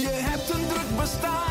[0.00, 1.49] Je hebt een druk bestaan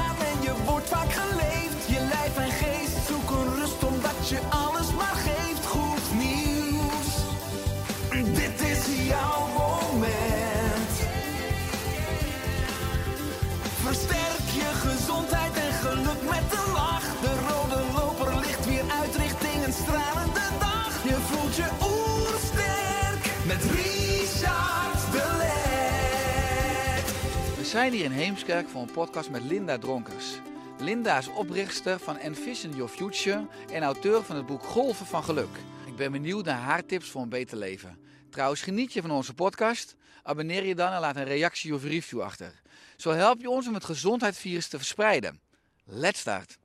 [27.69, 30.25] zijn hier in Heemskerk voor een podcast met Linda Dronkers.
[30.79, 35.57] Linda is oprichter van Envision Your Future en auteur van het boek Golven van Geluk.
[35.85, 37.97] Ik ben benieuwd naar haar tips voor een beter leven.
[38.29, 39.95] Trouwens, geniet je van onze podcast?
[40.23, 42.61] Abonneer je dan en laat een reactie of review achter.
[42.97, 45.41] Zo help je ons om het gezondheidsvirus te verspreiden.
[45.85, 46.57] Let's start!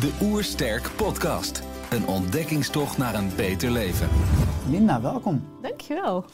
[0.00, 1.62] De Oersterk Podcast.
[1.90, 4.08] Een ontdekkingstocht naar een beter leven.
[4.70, 5.58] Linda, welkom.
[5.62, 6.24] Dankjewel.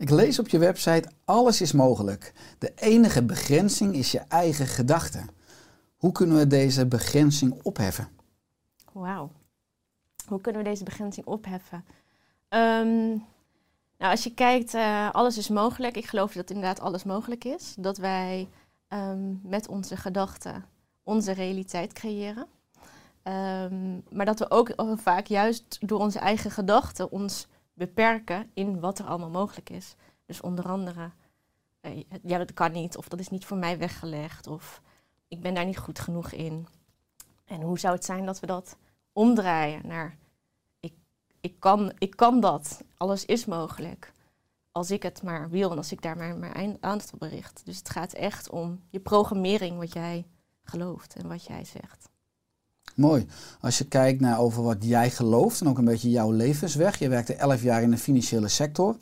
[0.00, 2.32] Ik lees op je website: alles is mogelijk.
[2.58, 5.24] De enige begrenzing is je eigen gedachte.
[5.96, 8.08] Hoe kunnen we deze begrenzing opheffen?
[8.92, 9.30] Wauw.
[10.26, 11.84] Hoe kunnen we deze begrenzing opheffen?
[12.48, 13.08] Ehm,
[13.98, 15.96] nou, als je kijkt, eh, alles is mogelijk.
[15.96, 17.74] Ik geloof dat inderdaad alles mogelijk is.
[17.78, 18.48] Dat wij
[18.88, 20.64] ehm, met onze gedachten
[21.02, 22.46] onze realiteit creëren.
[23.22, 27.46] Ehm, maar dat we ook eh, vaak juist door onze eigen gedachten ons
[27.80, 29.94] beperken in wat er allemaal mogelijk is.
[30.26, 31.10] Dus onder andere,
[31.80, 34.82] eh, ja, dat kan niet, of dat is niet voor mij weggelegd, of
[35.28, 36.66] ik ben daar niet goed genoeg in.
[37.44, 38.76] En hoe zou het zijn dat we dat
[39.12, 40.16] omdraaien naar,
[40.80, 40.92] ik,
[41.40, 44.12] ik, kan, ik kan dat, alles is mogelijk.
[44.72, 47.62] Als ik het maar wil en als ik daar maar mijn aandacht op richt.
[47.64, 50.26] Dus het gaat echt om je programmering, wat jij
[50.62, 52.09] gelooft en wat jij zegt.
[53.00, 53.26] Mooi.
[53.60, 56.98] Als je kijkt naar over wat jij gelooft en ook een beetje jouw levensweg.
[56.98, 58.96] Je werkte 11 jaar in de financiële sector.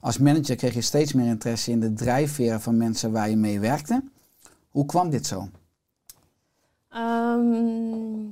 [0.00, 3.60] Als manager kreeg je steeds meer interesse in de drijfveren van mensen waar je mee
[3.60, 4.02] werkte.
[4.68, 5.48] Hoe kwam dit zo?
[6.88, 8.26] Ehm,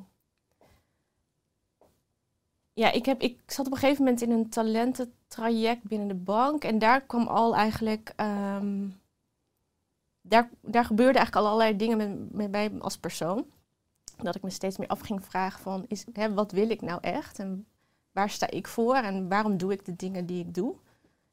[2.73, 6.65] ja, ik, heb, ik zat op een gegeven moment in een talententraject binnen de bank.
[6.65, 8.13] En daar kwam al eigenlijk.
[8.17, 8.89] ehm,
[10.21, 13.47] daar, daar gebeurden eigenlijk al allerlei dingen met, met mij als persoon.
[14.17, 16.99] Dat ik me steeds meer af ging vragen van, is, hè, wat wil ik nou
[17.01, 17.39] echt?
[17.39, 17.67] En
[18.13, 18.95] waar sta ik voor?
[18.95, 20.75] En waarom doe ik de dingen die ik doe?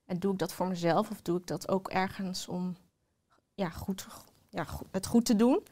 [0.05, 2.75] En doe ik dat voor mezelf of doe ik dat ook ergens om
[3.53, 4.07] ja, goed,
[4.49, 5.63] ja, goed- het goed te doen?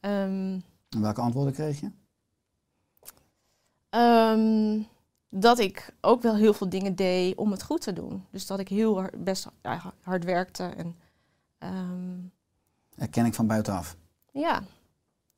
[0.00, 0.58] Ehm,
[0.88, 1.90] En welke antwoorden kreeg je?
[3.88, 4.82] Ehm,
[5.28, 8.24] dat ik ook wel heel veel dingen deed om het goed te doen.
[8.30, 10.64] Dus dat ik heel hard, best ja, hard werkte.
[10.64, 10.96] En
[12.94, 13.96] Herken ik van buitenaf.
[14.32, 14.62] ja,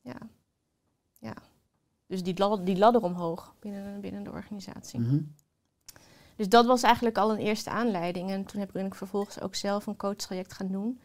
[0.01, 0.15] ja,
[1.21, 1.33] ja.
[2.07, 4.99] Dus die, lad- die ladder omhoog binnen, binnen de organisatie.
[4.99, 5.21] Mhm.
[6.35, 8.29] Dus dat was eigenlijk al een eerste aanleiding.
[8.29, 11.01] En toen heb ik, vervolgens ook zelf een coachtraject gaan doen.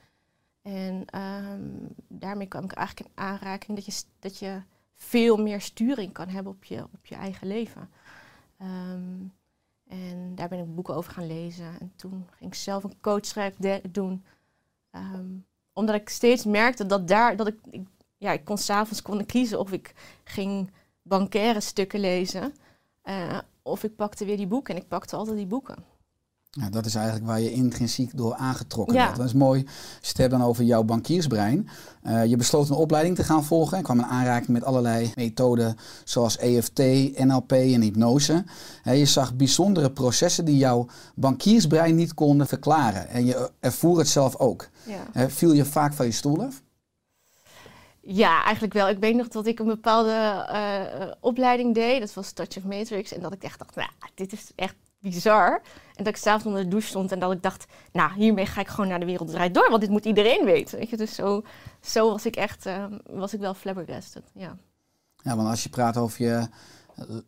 [0.62, 1.68] En ehm,
[2.08, 4.62] daarmee kwam ik eigenlijk in aanraking dat je, dat je
[4.94, 7.90] veel meer sturing kan hebben op je, op je eigen leven.
[8.58, 9.24] Ehm,
[9.88, 11.80] en daar ben ik boeken over gaan lezen.
[11.80, 14.24] En toen ging ik zelf een coachtraject doen.
[14.90, 15.26] Ehm,
[15.72, 17.86] omdat ik steeds merkte dat daar, dat ik, ik
[18.18, 19.94] ja, ik kon s'avonds kon kiezen of ik
[20.24, 20.70] ging
[21.02, 22.54] bankaire stukken lezen.
[23.02, 25.76] eh, of ik pakte weer die boeken en ik pakte altijd die boeken.
[26.50, 29.02] Ja, dat is eigenlijk waar je intrinsiek door aangetrokken Ja.
[29.02, 29.16] wordt.
[29.18, 29.62] Dat is mooi.
[29.64, 31.68] Als je het hebt dan over jouw bankiersbrein.
[32.02, 33.76] Eh, je besloot een opleiding te gaan volgen.
[33.76, 36.78] En kwam in aanraking met allerlei methoden zoals EFT,
[37.24, 38.44] NLP en hypnose.
[38.84, 43.08] Je zag bijzondere processen die jouw bankiersbrein niet konden verklaren.
[43.08, 44.68] En je ervoer het zelf ook.
[45.14, 45.28] Ja.
[45.30, 46.62] Viel je vaak van je stoel af?
[48.08, 48.88] Ja, eigenlijk wel.
[48.88, 52.00] Ik weet nog dat ik een bepaalde eh, eh, opleiding deed.
[52.00, 53.12] Dat was Touch of Matrix.
[53.12, 55.52] En dat ik echt dacht, nou, dit is echt bizar.
[55.94, 58.60] En dat ik s'avonds onder de douche stond en dat ik dacht, nou, hiermee ga
[58.60, 59.68] ik gewoon naar de wereld draait door.
[59.68, 60.78] Want dit moet iedereen weten.
[60.78, 60.96] Weet je?
[60.96, 61.42] Dus zo,
[61.80, 64.22] zo was ik echt, eh, was ik wel flabbergasted.
[64.34, 64.56] Ja.
[65.22, 66.48] Ja, want als je praat over je,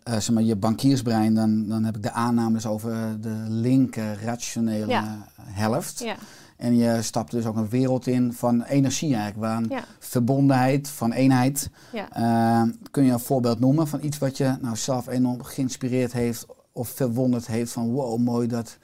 [0.02, 4.86] eh, zeg maar, je bankiersbrein, dan, dan heb ik de aannames over de linker rationele
[4.92, 5.26] Ja.
[5.42, 5.98] helft.
[5.98, 6.16] Ja.
[6.58, 9.84] En je stapt dus ook een wereld in van energie eigenlijk, Ja.
[9.98, 11.70] verbondenheid, van eenheid.
[11.92, 12.10] Ja.
[12.12, 16.46] Eh, kun je een voorbeeld noemen van iets wat je nou zelf enorm geïnspireerd heeft
[16.72, 18.78] of verwonderd heeft van wow, mooi dat,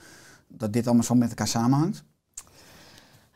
[0.48, 2.02] dat dit allemaal zo met elkaar samenhangt?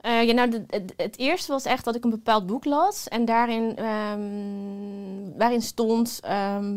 [0.01, 3.09] Eh, ja, nou, de- het, het eerste was echt dat ik een bepaald boek las.
[3.09, 6.19] En daarin ehm, waarin stond...
[6.23, 6.73] ehm,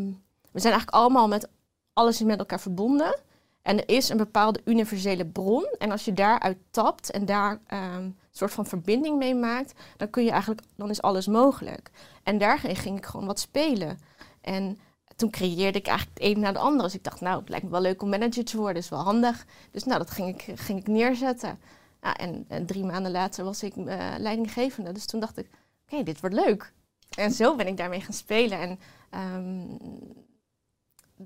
[0.51, 1.47] we zijn eigenlijk allemaal met
[1.93, 3.15] alles met elkaar verbonden.
[3.61, 5.75] En er is een bepaalde universele bron.
[5.77, 9.73] En als je daaruit tapt en daar ehm, een soort van verbinding mee maakt...
[9.97, 11.91] dan kun je eigenlijk, dan is alles mogelijk.
[12.23, 13.99] En daarin ging ik gewoon wat spelen.
[14.41, 14.79] En
[15.15, 16.83] toen creëerde ik eigenlijk het een na de andere.
[16.83, 18.81] Dus ik dacht, nou, het lijkt me wel leuk om manager te worden.
[18.81, 19.45] is wel handig.
[19.71, 21.59] Dus nou, dat ging ik, ging ik neerzetten.
[21.99, 24.91] En, en drie maanden later was ik eh, leidinggevende.
[24.91, 25.49] Dus toen dacht ik,
[25.85, 26.73] oké, dit wordt leuk.
[27.17, 28.59] En zo ben ik daarmee gaan spelen.
[28.59, 28.79] En
[29.09, 29.65] ehm,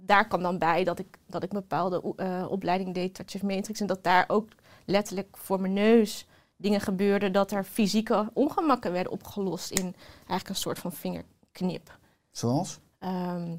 [0.02, 3.42] daar kwam dan bij dat ik, dat ik een bepaalde eh, opleiding deed, Touch of
[3.42, 3.80] Matrix.
[3.80, 4.50] En dat daar ook
[4.86, 7.32] letterlijk voor mijn neus dingen gebeurden.
[7.32, 11.98] Dat er fysieke ongemakken werden opgelost in eigenlijk een soort van vingerknip.
[12.32, 12.80] Zoals?
[13.00, 13.56] Ehm,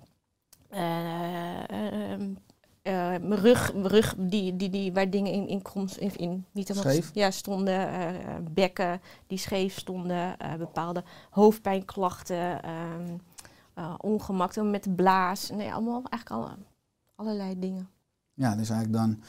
[0.68, 2.34] eh, ehm,
[2.82, 6.44] eh, mijn rug, mijn rug die, die, die, waar dingen in, in, krom, in, in
[6.52, 7.10] niet helemaal Scheef?
[7.14, 7.88] Ja, stonden.
[8.52, 10.36] bekken die scheef stonden.
[10.58, 12.62] bepaalde hoofdpijnklachten.
[12.62, 13.16] ehm
[13.76, 15.50] eh, ongemakken met de blaas.
[15.50, 16.56] Nee, allemaal eigenlijk alle,
[17.14, 17.88] allerlei dingen.
[18.34, 19.22] Ja, dus eigenlijk dan,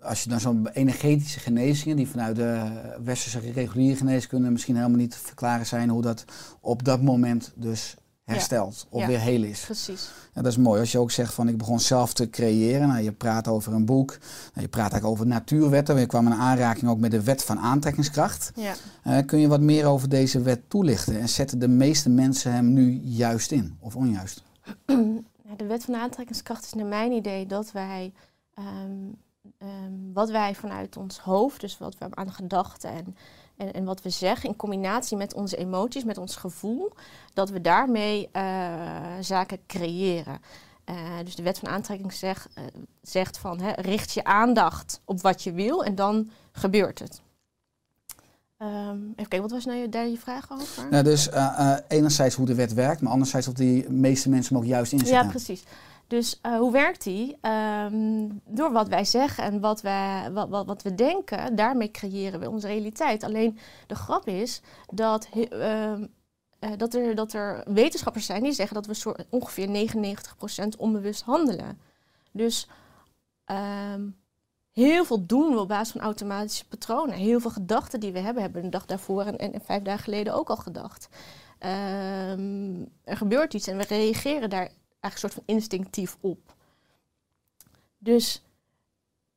[0.00, 5.10] als je dan zo'n energetische genezingen, die vanuit de westerse reguliere geneeskunde misschien helemaal niet
[5.10, 6.24] te verklaren zijn, hoe dat
[6.60, 7.96] op dat moment dus
[8.32, 9.06] herstelt of Ja.
[9.06, 9.60] weer heel is.
[9.64, 10.10] Precies.
[10.34, 10.80] Ja, dat is mooi.
[10.80, 12.88] Als je ook zegt van ik begon zelf te creëren.
[12.88, 14.08] Nou, je praat over een boek.
[14.08, 15.98] Nou, je praat eigenlijk over natuurwetten.
[15.98, 18.52] Je kwam in aanraking ook met de wet van aantrekkingskracht.
[18.54, 18.74] Ja.
[19.02, 21.20] Eh, kun je wat meer over deze wet toelichten?
[21.20, 24.42] En zetten de meeste mensen hem nu juist in of onjuist?
[24.86, 28.12] Ja, de wet van aantrekkingskracht is naar mijn idee dat wij
[28.54, 28.66] ehm,
[29.58, 33.16] ehm, wat wij vanuit ons hoofd, dus wat we aan gedachten en,
[33.56, 36.92] en, en wat we zeggen, in combinatie met onze emoties, met ons gevoel,
[37.34, 38.42] dat we daarmee eh,
[39.20, 40.38] zaken creëren.
[40.84, 42.64] Eh, dus de wet van aantrekking zegt, eh,
[43.02, 47.20] zegt van hè, richt je aandacht op wat je wil en dan gebeurt het.
[48.58, 50.88] Ehm, even kijken, wat was nou je, daar je vraag over?
[50.90, 51.28] Nou, dus
[51.88, 55.16] enerzijds hoe de wet werkt, maar anderzijds of die meeste mensen hem ook juist inzetten.
[55.16, 55.62] Ja, precies.
[56.06, 57.36] Dus eh, hoe werkt die?
[57.40, 62.40] Ehm, door wat wij zeggen en wat, wij, wat, wat, wat we denken, daarmee creëren
[62.40, 63.22] we onze realiteit.
[63.22, 64.60] Alleen de grap is
[64.90, 66.06] dat, ehm,
[66.58, 71.78] eh, dat, er, dat er wetenschappers zijn die zeggen dat we ongeveer 99% onbewust handelen.
[72.32, 72.68] Dus
[73.44, 74.08] ehm,
[74.72, 77.14] heel veel doen we op basis van automatische patronen.
[77.14, 80.04] Heel veel gedachten die we hebben, hebben we een dag daarvoor en, en, vijf dagen
[80.04, 81.08] geleden ook al gedacht.
[83.04, 84.70] Er gebeurt iets en we reageren daar
[85.12, 86.54] een soort van instinctief op.
[87.98, 88.42] Dus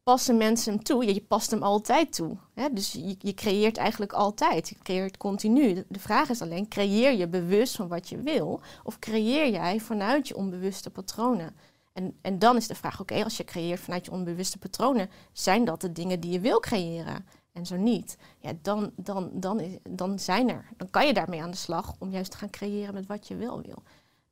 [0.03, 1.05] passen mensen hem toe?
[1.05, 2.37] Ja, je past hem altijd toe.
[2.53, 2.73] Hè?
[2.73, 4.69] Dus je, creëert eigenlijk altijd.
[4.69, 5.73] Je creëert continu.
[5.73, 8.61] De, de vraag is alleen, creëer je bewust van wat je wil?
[8.83, 11.55] Of creëer jij vanuit je onbewuste patronen?
[11.93, 15.65] En, en dan is de vraag, oké, als je creëert vanuit je onbewuste patronen, zijn
[15.65, 17.25] dat de dingen die je wil creëren?
[17.51, 20.65] En zo niet, ja, dan, dan, dan, is, dan zijn er.
[20.77, 23.35] Dan kan je daarmee aan de slag om juist te gaan creëren met wat je
[23.35, 23.83] wel wil.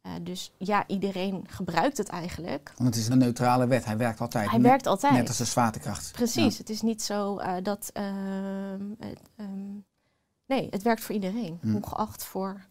[0.08, 2.74] Eh, dus ja, iedereen gebruikt het eigenlijk.
[2.78, 3.86] Want het is een neutrale wet.
[3.86, 4.50] Hij werkt altijd.
[4.50, 5.14] Hij Net- werkt altijd.
[5.14, 6.12] Net als de zwaartekracht.
[6.12, 7.90] Precies, het is niet zo eh, dat.
[7.94, 8.82] ehm,
[9.36, 9.74] ehm,
[10.46, 11.76] nee, het werkt voor iedereen, Hmm.
[11.76, 12.66] ongeacht voor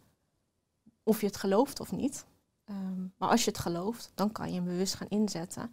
[1.02, 2.24] of je het gelooft of niet.
[2.64, 5.72] Ehm, maar als je het gelooft, dan kan je hem bewust gaan inzetten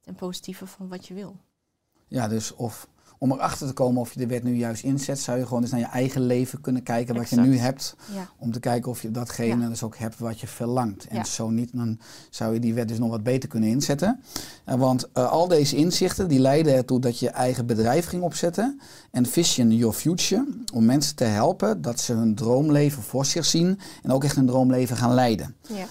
[0.00, 1.36] ten positieve van wat je wil.
[2.08, 2.88] Ja, dus of
[3.22, 5.70] om erachter te komen of je de wet nu juist inzet, zou je gewoon eens
[5.70, 7.96] naar je eigen leven kunnen kijken wat je nu hebt.
[8.14, 9.68] Ja, Om te kijken of je datgene Ja.
[9.68, 11.06] dus ook hebt wat je verlangt.
[11.06, 11.24] En Ja.
[11.24, 11.98] zo niet, dan
[12.30, 14.20] zou je die wet dus nog wat beter kunnen inzetten.
[14.64, 18.80] Eh, want eh, al deze inzichten die leiden ertoe dat je eigen bedrijf ging opzetten.
[19.10, 20.46] En Vision Your Future.
[20.74, 23.78] Om mensen te helpen dat ze hun droomleven voor zich zien.
[24.02, 25.54] En ook echt hun droomleven gaan leiden.
[25.68, 25.84] ja.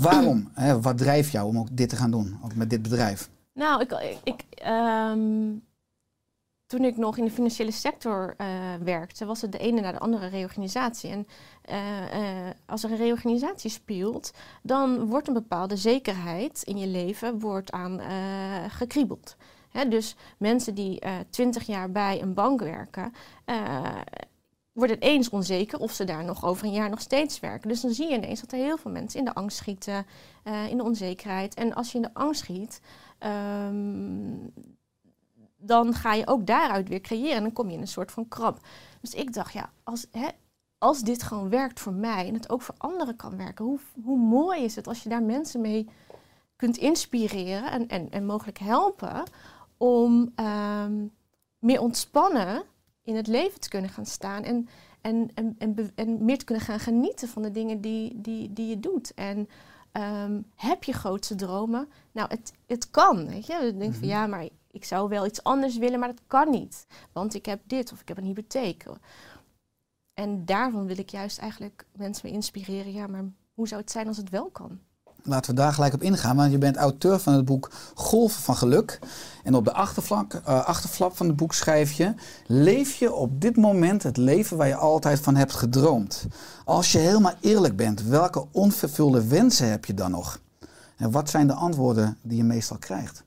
[0.00, 0.48] Waarom?
[0.54, 2.38] Hè, wat drijft jou om ook dit te gaan doen?
[2.44, 3.28] Ook met dit bedrijf?
[3.54, 5.20] Nou, ik, ik, ik, ehm,
[6.66, 8.46] toen ik nog in de financiële sector eh,
[8.82, 11.10] werkte, was het de ene naar de andere reorganisatie.
[11.10, 11.26] En
[11.62, 17.38] eh, eh, als er een reorganisatie speelt, dan wordt een bepaalde zekerheid in je leven
[17.38, 18.00] wordt aan
[18.70, 19.36] gekriebeld.
[19.70, 23.12] Hè, dus mensen die twintig jaar bij een bank werken,
[24.72, 27.68] worden eens onzeker of ze daar nog over een jaar nog steeds werken.
[27.68, 30.06] Dus dan zie je ineens dat er heel veel mensen in de angst schieten,
[30.68, 31.54] in de onzekerheid.
[31.54, 32.80] En als je in de angst schiet,
[33.18, 34.36] ehm,
[35.66, 37.36] dan ga je ook daaruit weer creëren.
[37.36, 38.58] En dan kom je in een soort van krab.
[39.00, 40.28] Dus ik dacht, ja, als, hè,
[40.78, 44.18] als dit gewoon werkt voor mij en het ook voor anderen kan werken, hoe, hoe
[44.18, 45.88] mooi is het als je daar mensen mee
[46.56, 49.22] kunt inspireren en, en, en mogelijk helpen
[49.76, 51.06] om ehm,
[51.58, 52.62] meer ontspannen
[53.02, 54.68] in het leven te kunnen gaan staan en,
[55.00, 58.80] en, en, en, meer te kunnen gaan genieten van de dingen die, die, die je
[58.80, 59.14] doet.
[59.14, 59.48] En
[59.92, 61.88] ehm, heb je grootste dromen?
[62.12, 63.58] Nou, het, het kan, weet je.
[63.60, 66.50] Dan denk je van ja, maar ik zou wel iets anders willen, maar dat kan
[66.50, 66.86] niet.
[67.12, 68.84] Want ik heb dit of ik heb een hypotheek.
[70.14, 72.92] En daarvan wil ik juist eigenlijk mensen mee inspireren.
[72.92, 74.78] Ja, maar hoe zou het zijn als het wel kan?
[75.22, 78.56] Laten we daar gelijk op ingaan, want je bent auteur van het boek Golven van
[78.56, 78.98] Geluk.
[79.42, 82.14] En op de achterflap, uh, achterflap van het boek schrijf je:
[82.46, 86.26] Leef je op dit moment het leven waar je altijd van hebt gedroomd?
[86.64, 90.40] Als je helemaal eerlijk bent, welke onvervulde wensen heb je dan nog?
[90.96, 93.23] En wat zijn de antwoorden die je meestal krijgt?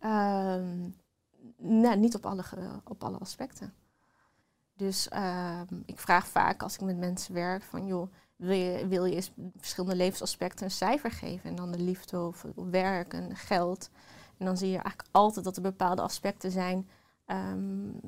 [0.00, 2.44] Nou, niet op alle,
[2.84, 3.74] op alle aspecten.
[4.78, 9.04] Dus uh, ik vraag vaak als ik met mensen werk van joh, wil je, wil
[9.04, 11.50] je eens verschillende levensaspecten een cijfer geven?
[11.50, 13.90] En dan de liefde of, werk en geld.
[14.36, 16.88] En dan zie je eigenlijk altijd dat er bepaalde aspecten zijn
[17.26, 18.00] um,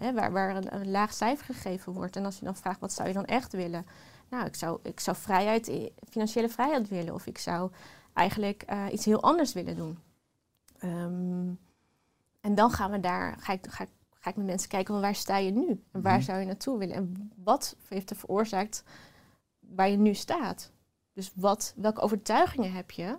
[0.00, 2.16] uh, waar, waar een, laag cijfer gegeven wordt.
[2.16, 3.86] En als je dan vraagt wat zou je dan echt willen?
[4.28, 7.14] Nou, ik zou, ik zou vrijheid, financiële vrijheid willen.
[7.14, 7.70] Of ik zou
[8.12, 9.98] eigenlijk uh, iets heel anders willen doen.
[10.84, 11.58] Um,
[12.40, 15.14] en dan gaan we daar, ga ik, ga, ga ik met mensen kijken van waar
[15.14, 15.82] sta je nu?
[15.92, 16.24] En waar mhm.
[16.24, 16.94] zou je naartoe willen?
[16.94, 18.84] En wat heeft er veroorzaakt
[19.60, 20.70] waar je nu staat?
[21.12, 23.18] Dus wat, welke overtuigingen heb je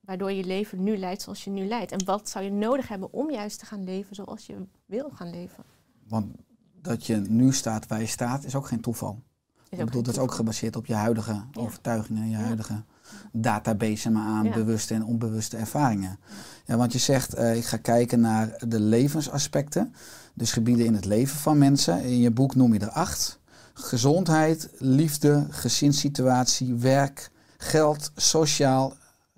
[0.00, 1.92] waardoor je leven nu leidt zoals je nu leidt?
[1.92, 5.30] En wat zou je nodig hebben om juist te gaan leven zoals je wil gaan
[5.30, 5.64] leven?
[6.08, 6.34] Want
[6.80, 9.22] dat je nu staat waar je staat is ook geen toeval.
[9.68, 12.84] Is ik bedoel, dat is ook gebaseerd op je huidige overtuigingen, je huidige
[13.32, 16.18] database maar aan bewuste en onbewuste ervaringen.
[16.64, 19.94] Ja, want je zegt, uh, ik ga kijken naar de levensaspecten,
[20.34, 22.02] dus gebieden in het leven van mensen.
[22.02, 23.40] In je boek noem je er acht.
[23.74, 28.94] Gezondheid, liefde, gezinssituatie, werk, geld, sociaal,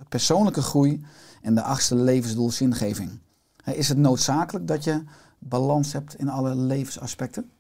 [0.09, 1.04] persoonlijke groei
[1.43, 3.19] en de achtste levensdoel zingeving.
[3.64, 5.02] Is het noodzakelijk dat je
[5.38, 7.50] balans hebt in alle levensaspecten?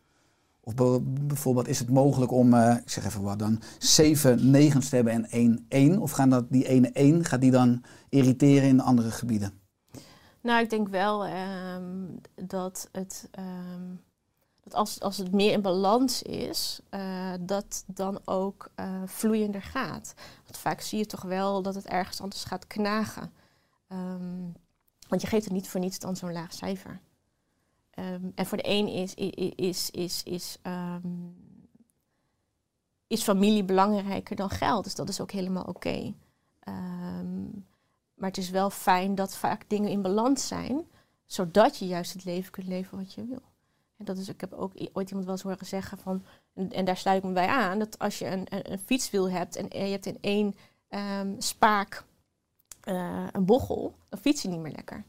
[0.64, 4.94] Of bijvoorbeeld is het mogelijk om, uh, ik zeg even wat dan, zeven negens te
[4.94, 5.98] hebben en één één?
[5.98, 9.52] Of gaan dat, die ene één, gaat die dan irriteren in andere gebieden?
[10.40, 14.00] Nou, ik denk wel um, dat, het, um,
[14.60, 20.14] dat als, als het meer in balans is, uh, dat dan ook uh, vloeiender gaat.
[20.44, 23.32] Want vaak zie je toch wel dat het ergens anders gaat knagen.
[23.88, 24.52] Um,
[25.08, 27.00] want je geeft het niet voor niets dan zo'n laag cijfer.
[27.98, 31.36] Um, en voor de een is, is, is, is, um,
[33.06, 34.84] is familie belangrijker dan geld.
[34.84, 36.14] Dus dat is ook helemaal oké.
[36.68, 37.66] Um,
[38.14, 40.86] maar het is wel fijn dat vaak dingen in balans zijn,
[41.26, 43.42] zodat je juist het leven kunt leven wat je wil.
[43.96, 46.24] En dat is, ik heb ook ooit iemand wel eens horen zeggen van,
[46.54, 49.86] en, daar sluit ik me bij aan, dat als je een, een, fietswiel hebt en,
[49.86, 50.54] je hebt in één
[51.38, 52.04] spaak
[52.88, 55.04] uh, een bochel, dan fiets je niet meer lekker.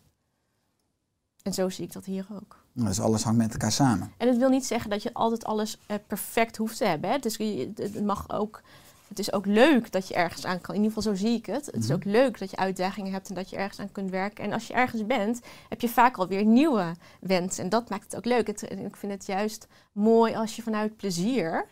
[1.41, 2.64] En zo zie ik dat hier ook.
[2.77, 4.13] Dus alles hangt met elkaar samen.
[4.17, 7.09] En het wil niet zeggen dat je altijd alles uh, perfect hoeft te hebben.
[7.09, 7.19] Hè.
[7.19, 7.37] Dus
[7.75, 8.61] het mag ook.
[9.07, 10.75] Het is ook leuk dat je ergens aan kan.
[10.75, 11.65] In ieder geval zo zie ik het.
[11.65, 11.93] Het is mhm.
[11.93, 14.43] ook leuk dat je uitdagingen hebt en dat je ergens aan kunt werken.
[14.43, 17.63] En als je ergens bent, heb je vaak alweer nieuwe wensen.
[17.63, 18.47] En dat maakt het ook leuk.
[18.47, 21.65] Het, ik vind het juist mooi als je vanuit plezier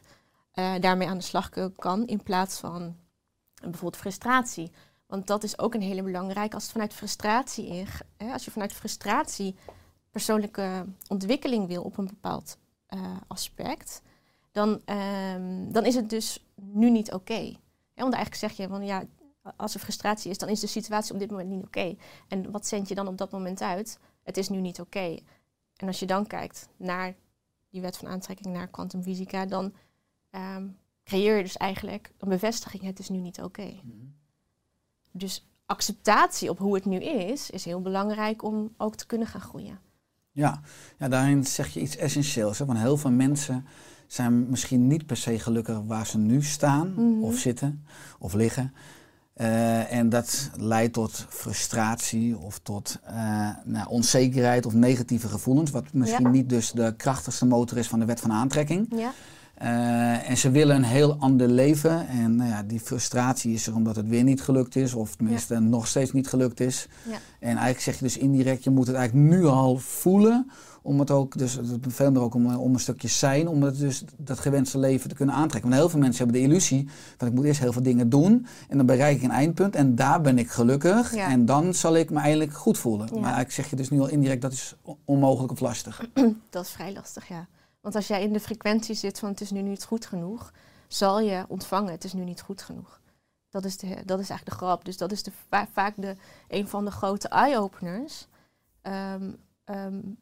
[0.55, 2.07] uh, daarmee aan de slag kan.
[2.07, 2.95] In plaats van
[3.61, 4.71] bijvoorbeeld frustratie.
[5.07, 6.53] Want dat is ook een hele belangrijke.
[6.53, 9.55] Als het vanuit frustratie in, hè, als je vanuit frustratie
[10.13, 12.57] persoonlijke ontwikkeling wil op een bepaald
[12.89, 14.01] uh, aspect,
[14.51, 17.33] dan, um, dan is het dus nu niet oké.
[17.33, 17.57] Okay.
[17.93, 19.03] Want eigenlijk zeg je van ja,
[19.55, 21.79] als er frustratie is, dan is de situatie op dit moment niet oké.
[21.79, 21.97] Okay.
[22.27, 23.99] En wat zend je dan op dat moment uit?
[24.23, 24.97] Het is nu niet oké.
[24.97, 25.23] Okay.
[25.75, 27.15] En als je dan kijkt naar
[27.69, 29.73] die wet van aantrekking, naar kwantumfysica, dan
[30.31, 33.79] um, creëer je dus eigenlijk een bevestiging: het is nu niet oké.
[33.83, 34.15] Mm -hmm.
[35.11, 39.41] Dus acceptatie op hoe het nu is, is heel belangrijk om ook te kunnen gaan
[39.41, 39.79] groeien.
[40.33, 40.61] Ja,
[40.97, 42.59] ja daarin zeg je iets essentieels.
[42.59, 42.65] Hè?
[42.65, 43.65] Want heel veel mensen
[44.07, 47.23] zijn misschien niet per se gelukkig waar ze nu staan, mhm.
[47.23, 47.85] of zitten,
[48.19, 48.73] of liggen.
[49.37, 55.71] Uh, en dat leidt tot frustratie of tot uh, nou, onzekerheid of negatieve gevoelens.
[55.71, 58.87] Wat misschien niet dus de krachtigste motor is van de wet van aantrekking.
[58.95, 59.11] Ja.
[59.61, 62.07] Uh, en ze willen een heel ander leven.
[62.07, 65.59] En nou ja, die frustratie is er omdat het weer niet gelukt is, of tenminste
[65.59, 66.87] nog steeds niet gelukt is.
[67.09, 67.17] Ja.
[67.39, 70.51] En eigenlijk zeg je dus indirect, je moet het eigenlijk nu al voelen.
[70.81, 74.03] Om het ook, dus het vervelende ook om, om een stukje zijn, om het dus
[74.17, 75.69] dat gewenste leven te kunnen aantrekken.
[75.69, 78.45] Want heel veel mensen hebben de illusie van ik moet eerst heel veel dingen doen.
[78.69, 81.15] En dan bereik ik een eindpunt en daar ben ik gelukkig.
[81.15, 81.29] Ja.
[81.29, 83.07] En dan zal ik me eindelijk goed voelen.
[83.11, 86.09] Maar eigenlijk zeg je dus nu al indirect, dat is onmogelijk of lastig.
[86.49, 87.47] Dat is vrij lastig, ja.
[87.83, 90.53] Want als jij in de frequentie zit van het is nu niet goed genoeg,
[90.87, 93.01] zal je ontvangen het is nu niet goed genoeg.
[93.49, 94.85] Dat is, de, dat is eigenlijk de grap.
[94.85, 95.31] Dus dat is de,
[95.71, 96.15] vaak de,
[96.47, 98.27] een van de grote eye-openers.
[98.81, 100.17] Um, um,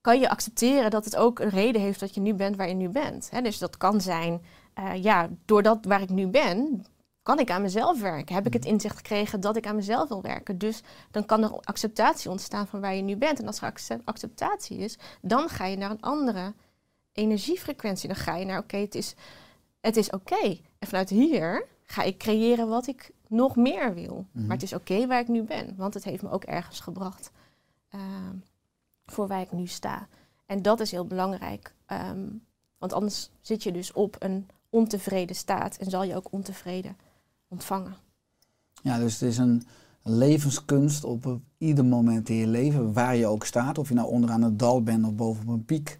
[0.00, 2.74] kan je accepteren dat het ook een reden heeft dat je nu bent waar je
[2.74, 3.30] nu bent.
[3.42, 4.42] Dus dat kan zijn,
[4.78, 6.84] uh, ja, doordat waar ik nu ben,
[7.22, 8.34] kan ik aan mezelf werken?
[8.34, 10.58] Heb ik het inzicht gekregen dat ik aan mezelf wil werken?
[10.58, 13.40] Dus dan kan er acceptatie ontstaan van waar je nu bent.
[13.40, 16.54] En als er accep- acceptatie is, dan ga je naar een andere
[17.12, 18.08] energiefrequentie.
[18.08, 19.14] Dan ga je naar, oké, het is,
[19.80, 20.58] het is oké.
[20.78, 24.26] En vanuit hier ga ik creëren wat ik nog meer wil.
[24.32, 24.46] Mhm.
[24.46, 27.30] Maar het is oké waar ik nu ben, want het heeft me ook ergens gebracht
[27.88, 28.00] eh,
[29.06, 30.08] voor waar ik nu sta.
[30.46, 32.28] En dat is heel belangrijk, ehm,
[32.78, 36.96] want anders zit je dus op een ontevreden staat en zal je ook ontevreden
[37.50, 37.94] ontvangen.
[38.82, 39.62] Ja, dus het is een
[40.02, 43.78] levenskunst op ieder moment in je leven, waar je ook staat.
[43.78, 45.98] Of je nou onderaan het dal bent of boven op een piek.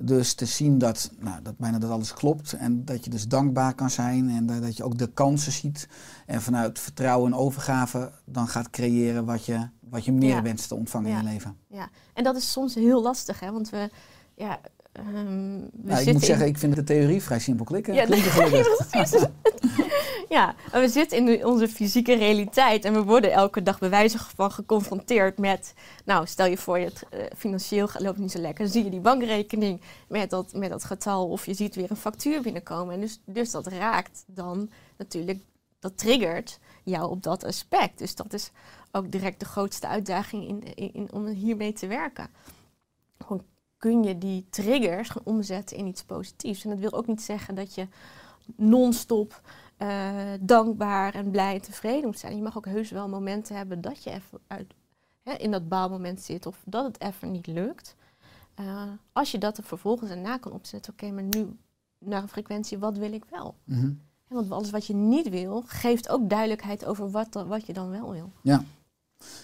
[0.00, 3.74] Dus te zien dat, nou, dat bijna dat alles klopt en dat je dus dankbaar
[3.74, 5.88] kan zijn en dat je ook de kansen ziet.
[6.26, 10.42] En vanuit vertrouwen en overgave dan gaat creëren wat je, wat je meer Ja.
[10.42, 11.22] wenst te ontvangen in Ja.
[11.22, 11.56] je leven.
[11.68, 13.52] Ja, en dat is soms heel lastig, hè?
[13.52, 13.90] want we,
[14.34, 14.60] ja,
[14.92, 17.94] ehm, we Nou, ik moet in- zeggen, ik vind de theorie vrij simpel klikken.
[17.94, 18.88] Ja, gelukkig.
[18.90, 19.26] precies.
[20.36, 24.52] ja, we zitten in onze fysieke realiteit en we worden elke dag bij wijze van
[24.52, 28.72] geconfronteerd met, nou, stel je voor, je het, eh, financieel loopt niet zo lekker, dan
[28.72, 32.42] zie je die bankrekening met dat, met dat getal of je ziet weer een factuur
[32.42, 32.94] binnenkomen.
[32.94, 35.38] En dus, dus dat raakt dan natuurlijk,
[35.78, 37.98] dat triggert jou op dat aspect.
[37.98, 38.50] Dus dat is
[38.92, 42.30] ook direct de grootste uitdaging in, in, in- om hiermee te werken.
[43.18, 43.44] Gewoon
[43.76, 46.64] kun je die triggers gaan omzetten in iets positiefs.
[46.64, 47.86] En dat wil ook niet zeggen dat je
[48.56, 49.40] non-stop
[49.78, 52.36] eh, dankbaar en blij en tevreden moet zijn.
[52.36, 54.74] Je mag ook heus wel momenten hebben dat je even uit,
[55.22, 57.94] hè, in dat baalmoment zit of dat het even niet lukt.
[58.54, 58.82] Eh,
[59.12, 61.56] als je dat er vervolgens erna kan opzetten, oké, maar nu
[61.98, 63.54] naar een frequentie, wat wil ik wel?
[63.64, 63.90] Mhm.
[64.28, 67.90] Want alles wat je niet wil, geeft ook duidelijkheid over wat, dan- wat je dan
[67.90, 68.32] wel wil.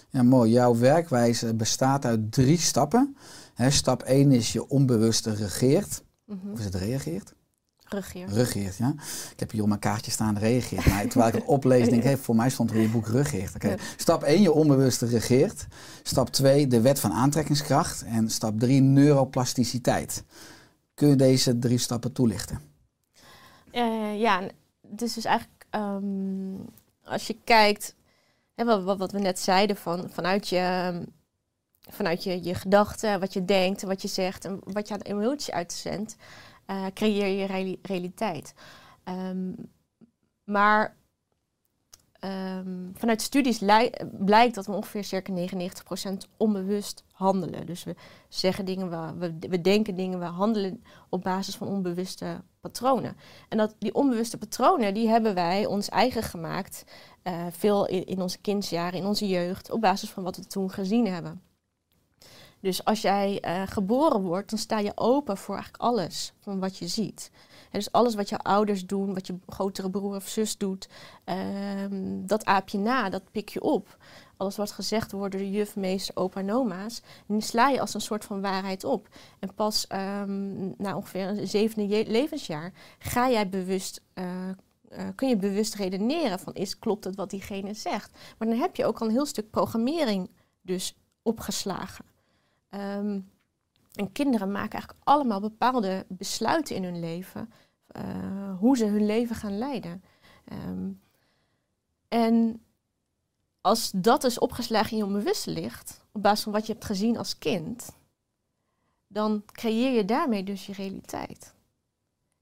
[0.09, 0.51] Ja, mooi.
[0.51, 3.17] Jouw werkwijze bestaat uit drie stappen.
[3.53, 6.03] Hè, stap 1 is je onbewuste regeert.
[6.25, 6.51] Mhm.
[6.51, 7.33] Of is het reageert?
[7.89, 8.27] Regeer.
[8.27, 8.93] Regeert, ja.
[9.31, 10.85] Ik heb hier op mijn kaartje staan reageert.
[10.85, 13.07] Maar terwijl ik het oplees, denk ik, hey, voor mij stond er in je boek
[13.07, 13.55] regeert.
[13.55, 13.75] Oké.
[13.97, 15.67] Stap 1, je onbewuste regeert.
[16.03, 18.03] Stap 2, de wet van aantrekkingskracht.
[18.03, 20.23] En stap 3, neuroplasticiteit.
[20.93, 22.59] Kun je deze drie stappen toelichten?
[23.71, 24.41] Eh, ja,
[24.97, 26.03] is dus eigenlijk, ehm,
[27.03, 27.95] als je kijkt,
[28.53, 31.03] hè, wat, wat, wat we net zeiden, van, vanuit je, ehm,
[31.89, 35.53] vanuit je, je gedachten, wat je denkt, wat je zegt en wat je aan emotie
[35.53, 36.15] uitzendt,
[36.65, 38.53] eh, creëer je reali- realiteit.
[39.03, 39.51] Ehm,
[40.43, 40.97] maar
[42.19, 43.59] ehm, vanuit studies
[44.11, 47.65] blijkt dat we ongeveer circa 99% onbewust handelen.
[47.65, 47.95] Dus we
[48.29, 53.17] zeggen dingen, we, we, we denken dingen, we handelen op basis van onbewuste patronen.
[53.49, 56.83] En dat, die onbewuste patronen, die hebben wij ons eigen gemaakt,
[57.21, 60.71] eh, veel in, in onze kindsjaren, in onze jeugd, op basis van wat we toen
[60.71, 61.41] gezien hebben.
[62.65, 66.77] Dus als jij eh, geboren wordt, dan sta je open voor eigenlijk alles van wat
[66.77, 67.31] je ziet.
[67.71, 70.87] Dus alles wat jouw ouders doen, wat je grotere broer of zus doet,
[71.23, 73.97] ehm, dat aap je na, dat pik je op.
[74.37, 77.93] Alles wat gezegd wordt door de juf, meester, opa en oma's, die sla je als
[77.93, 79.07] een soort van waarheid op.
[79.39, 84.49] En pas ehm, na ongeveer een zevende je- levensjaar ga jij bewust, eh,
[84.89, 88.11] eh, kun je bewust redeneren van is klopt het wat diegene zegt.
[88.37, 90.29] Maar dan heb je ook al een heel stuk programmering
[90.61, 92.14] dus opgeslagen.
[92.75, 93.19] Ehm,
[93.93, 97.51] en kinderen maken eigenlijk allemaal bepaalde besluiten in hun leven,
[97.87, 100.03] eh, hoe ze hun leven gaan leiden.
[100.45, 100.91] Ehm,
[102.07, 102.61] en
[103.61, 107.17] als dat dus opgeslagen in je onbewuste ligt, op basis van wat je hebt gezien
[107.17, 107.95] als kind,
[109.07, 111.53] dan creëer je daarmee dus je realiteit.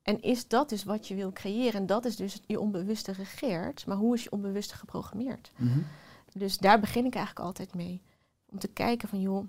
[0.02, 1.80] En is dat dus wat je wil creëren?
[1.80, 3.86] En dat is dus je onbewuste regeert.
[3.86, 5.52] Maar hoe is je onbewuste geprogrammeerd?
[5.56, 5.80] Mhm.
[6.34, 8.02] Dus daar begin ik eigenlijk altijd mee.
[8.46, 9.48] Om te kijken van, joh,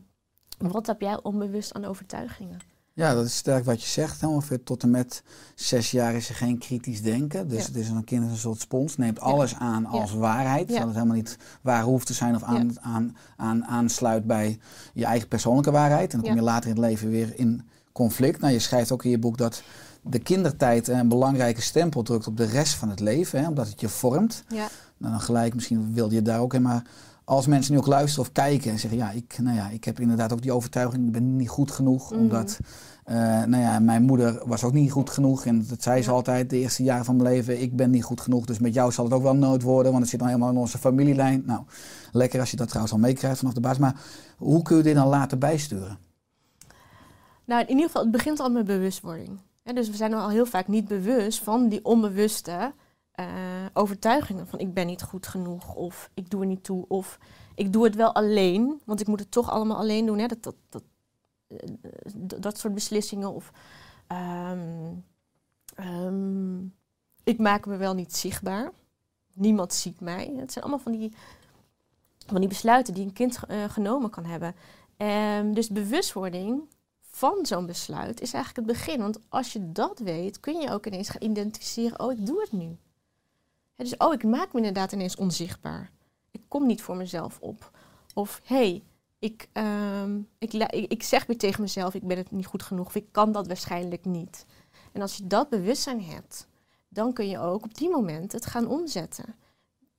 [0.59, 2.59] wat heb jij onbewust aan overtuigingen?
[2.93, 4.21] Ja, dat is sterk wat je zegt.
[4.21, 4.27] Hè.
[4.27, 5.23] Ongeveer tot en met
[5.55, 7.49] zes jaar is er geen kritisch denken.
[7.49, 7.67] Dus Ja.
[7.67, 8.97] het is een kind een soort spons.
[8.97, 10.69] Neemt alles aan als waarheid.
[10.69, 14.59] Dat het helemaal niet waar hoeft te zijn of aan, aan, aan, aansluit bij
[14.93, 16.13] je eigen persoonlijke waarheid.
[16.13, 18.41] En dan kom je later in het leven weer in conflict.
[18.41, 19.63] Nou, je schrijft ook in je boek dat
[20.03, 23.41] de kindertijd een belangrijke stempel drukt op de rest van het leven.
[23.41, 24.45] Hè, omdat het je vormt.
[24.49, 26.83] Ja, Nou, dan gelijk, misschien wilde je daar ook in, maar
[27.25, 30.01] als mensen nu ook luisteren of kijken en zeggen, ja, ik, nou ja, ik heb
[30.01, 32.21] inderdaad ook die overtuiging, ik ben niet goed genoeg, Mhm.
[32.21, 32.59] omdat,
[33.05, 36.15] eh, nou ja, mijn moeder was ook niet goed genoeg en dat zei ze Ja.
[36.15, 38.93] altijd de eerste jaren van mijn leven, ik ben niet goed genoeg, dus met jou
[38.93, 41.43] zal het ook wel nooit worden, want het zit dan helemaal in onze familielijn.
[41.47, 41.63] Nou,
[42.13, 44.01] lekker als je dat trouwens al meekrijgt vanaf de baas, maar
[44.39, 45.99] hoe kun je dit dan laten bijsturen?
[47.47, 49.39] nou in ieder geval, het begint al met bewustwording.
[49.75, 52.73] Dus we zijn al heel vaak niet bewust van die onbewuste
[53.15, 53.27] eh,
[53.73, 54.47] overtuigingen.
[54.47, 57.19] Van ik ben niet goed genoeg, of ik doe er niet toe, of
[57.55, 60.19] ik doe het wel alleen, want ik moet het toch allemaal alleen doen.
[60.19, 60.27] Hè?
[60.27, 60.83] Dat, dat,
[62.41, 63.35] dat, eh, soort beslissingen.
[63.35, 63.53] Of
[64.07, 64.93] ehm,
[65.75, 66.65] ehm,
[67.25, 68.73] ik maak me wel niet zichtbaar.
[69.33, 70.33] niemand ziet mij.
[70.37, 71.13] Het zijn allemaal van die,
[72.27, 74.55] van die besluiten die een kind eh, genomen kan hebben.
[74.97, 76.63] Ehm, dus bewustwording
[77.01, 79.01] van zo'n besluit is eigenlijk het begin.
[79.01, 82.53] Want als je dat weet, kun je ook ineens gaan identificeren: oh, ik doe het
[82.53, 82.77] nu.
[83.77, 85.91] Dus oh, ik maak me inderdaad ineens onzichtbaar.
[86.31, 87.71] Ik kom niet voor mezelf op.
[88.15, 88.83] Of hey,
[89.19, 90.53] ik, ehm, ik,
[90.89, 92.87] ik, zeg weer tegen mezelf: ik ben het niet goed genoeg.
[92.87, 94.47] Of ik kan dat waarschijnlijk niet.
[94.93, 96.47] En als je dat bewustzijn hebt,
[96.89, 99.35] dan kun je ook op die moment het gaan omzetten.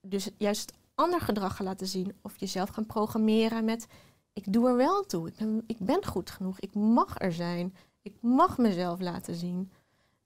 [0.00, 2.16] Dus juist ander gedrag gaan laten zien.
[2.22, 3.86] Of jezelf gaan programmeren met:
[4.32, 5.28] ik doe er wel toe.
[5.28, 6.60] Ik ben, ik ben goed genoeg.
[6.60, 7.74] Ik mag er zijn.
[8.02, 9.70] Ik mag mezelf laten zien.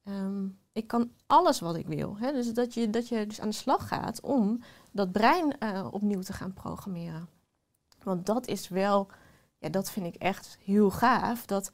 [0.04, 2.16] Ehm, ik kan alles wat ik wil.
[2.18, 2.32] Hè?
[2.32, 6.20] Dus dat je, dat je dus aan de slag gaat om dat brein eh, opnieuw
[6.20, 7.28] te gaan programmeren.
[8.02, 9.08] Want dat is wel,
[9.58, 11.46] ja, dat vind ik echt heel gaaf.
[11.46, 11.70] Dat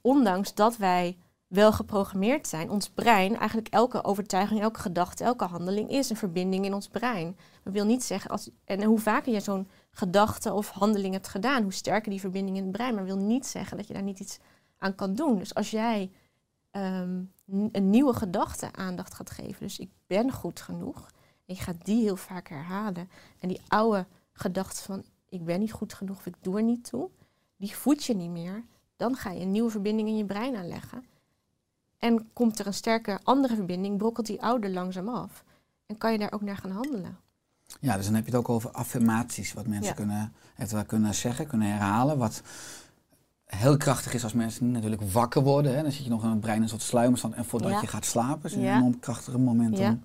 [0.00, 5.90] ondanks dat wij wel geprogrammeerd zijn, ons brein, eigenlijk elke overtuiging, elke gedachte, elke handeling
[5.90, 7.36] is een verbinding in ons brein.
[7.62, 11.62] Dat wil niet zeggen, als, en hoe vaker je zo'n gedachte of handeling hebt gedaan,
[11.62, 12.94] hoe sterker die verbinding in het brein.
[12.94, 14.38] Maar wil niet zeggen dat je daar niet iets
[14.78, 15.38] aan kan doen.
[15.38, 16.10] Dus als jij
[16.70, 17.22] ehm,
[17.72, 21.10] een nieuwe gedachte aandacht gaat geven, dus ik ben goed genoeg,
[21.46, 25.72] en je gaat die heel vaak herhalen, en die oude gedachte van ik ben niet
[25.72, 27.10] goed genoeg of ik doe er niet toe,
[27.56, 28.64] die voed je niet meer,
[28.96, 31.04] dan ga je een nieuwe verbinding in je brein aanleggen.
[31.98, 35.44] En komt er een sterke andere verbinding, brokkelt die oude langzaam af.
[35.86, 37.18] En kan je daar ook naar gaan handelen.
[37.80, 39.92] Ja, dus dan heb je het ook over affirmaties, wat mensen Ja.
[39.92, 42.18] kunnen, eventueel kunnen zeggen, kunnen herhalen.
[42.18, 42.42] Wat
[43.56, 45.76] heel krachtig is als mensen natuurlijk wakker worden.
[45.76, 45.82] Hè?
[45.82, 47.34] Dan zit je nog in het brein een soort sluimerstand.
[47.34, 47.80] En voordat Ja.
[47.80, 49.88] je gaat slapen, is het een enorm krachtige moment Ja.
[49.88, 50.02] om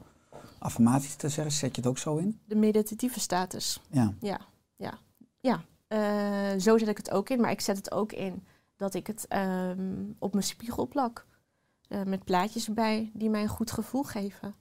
[0.59, 1.53] affirmaties te zeggen.
[1.53, 2.39] Zet je het ook zo in?
[2.45, 3.81] De meditatieve status.
[3.91, 4.13] Ja.
[4.21, 4.39] Ja,
[4.75, 4.93] ja,
[5.39, 5.61] ja.
[5.87, 8.43] Eh, zo zet ik het ook in, maar ik zet het ook in
[8.77, 11.25] dat ik het ehm, op mijn spiegel plak.
[11.87, 14.55] Eh, met plaatjes erbij die mij een goed gevoel geven.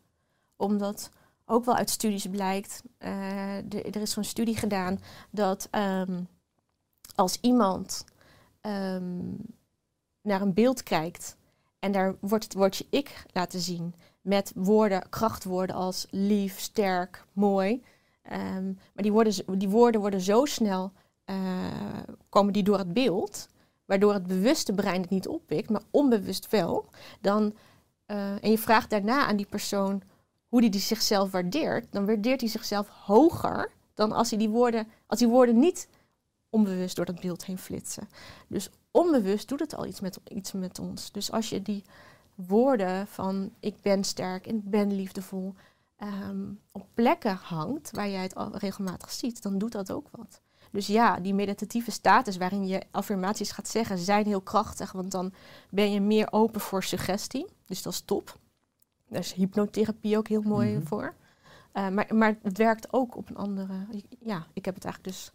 [0.57, 1.11] Omdat
[1.45, 3.11] ook wel uit studies blijkt, eh,
[3.65, 6.21] de- er is zo'n studie gedaan dat ehm,
[7.15, 8.05] als iemand
[8.67, 9.35] ehm,
[10.23, 11.37] naar een beeld kijkt
[11.79, 17.83] en daar wordt, wordt je ik laten zien met woorden, krachtwoorden als lief, sterk, mooi.
[18.23, 20.93] Ehm, maar die, worden, z- die woorden worden zo snel,
[21.25, 21.37] eh,
[22.29, 23.49] komen die door het beeld,
[23.85, 26.85] waardoor het bewuste brein het niet oppikt, maar onbewust wel.
[27.21, 27.55] Dan,
[28.07, 30.03] eh, en je vraagt daarna aan die persoon
[30.49, 34.87] hoe die, die zichzelf waardeert, dan waardeert hij zichzelf hoger dan als, hij die, woorden,
[35.07, 35.89] als die woorden niet
[36.57, 38.09] onbewust door dat beeld heen flitsen.
[38.47, 41.13] Dus onbewust doet het al iets met, iets met ons.
[41.13, 41.85] Dus als je die
[42.35, 45.55] woorden van ik ben sterk en ik ben liefdevol
[45.97, 50.41] ehm, op plekken hangt waar jij het al regelmatig ziet, dan doet dat ook wat.
[50.71, 55.33] Dus ja, die meditatieve status waarin je affirmaties gaat zeggen, zijn heel krachtig, want dan
[55.71, 57.47] ben je meer open voor suggestie.
[57.67, 58.39] Dus dat is top.
[59.09, 60.87] Daar is hypnotherapie ook heel mooi Mhm.
[60.87, 61.15] voor.
[61.73, 63.73] Eh, maar, maar het werkt ook op een andere.
[64.21, 65.33] Ja, ik heb het eigenlijk dus.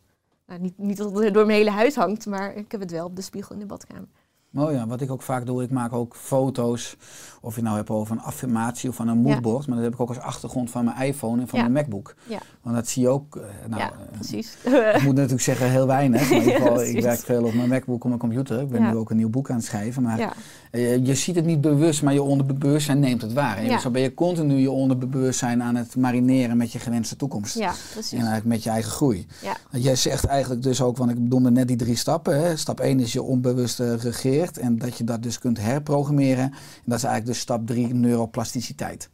[0.51, 3.05] Nou, niet, niet dat het door mijn hele huis hangt, maar ik heb het wel
[3.05, 4.07] op de spiegel in de badkamer.
[4.49, 6.97] Mooi ja, wat ik ook vaak doe, ik maak ook foto's.
[7.41, 9.67] Of je nou hebt over een affirmatie of van een moodboard.
[9.67, 11.67] Maar dat heb ik ook als achtergrond van mijn iPhone en van Ja.
[11.67, 12.15] mijn MacBook.
[12.27, 12.39] Ja.
[12.61, 13.35] Want dat zie je ook.
[13.35, 14.57] eh, nou, ja, eh, precies.
[14.95, 16.21] Ik moet natuurlijk zeggen heel weinig.
[16.21, 18.59] Maar in ieder geval, ik werk veel op mijn MacBook, op mijn computer.
[18.61, 20.03] Ik ben nu ook een nieuw boek aan het schrijven.
[20.03, 20.35] Maar
[20.71, 23.57] eh, je ziet het niet bewust, maar je onderbewustzijn neemt het waar.
[23.57, 23.79] En Ja.
[23.79, 27.55] zo ben je continu je onderbewustzijn aan het marineren met je gewenste toekomst.
[27.57, 28.11] ja, En precies.
[28.11, 29.27] eigenlijk met je eigen groei.
[29.41, 29.57] Ja.
[29.79, 32.41] Jij zegt eigenlijk dus ook, want ik noemde net die drie stappen.
[32.43, 32.55] Hè.
[32.57, 34.57] Stap 1 is je onbewuste regeert.
[34.57, 36.43] En dat je dat dus kunt herprogrammeren.
[36.43, 36.53] En
[36.85, 39.09] dat is eigenlijk dus stap 3, neuroplasticiteit.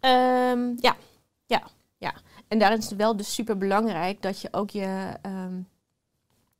[0.00, 0.96] Ehm, ja,
[1.46, 1.62] ja,
[1.98, 2.14] ja.
[2.48, 5.54] En daarin is het wel dus super belangrijk dat je ook je, ehm,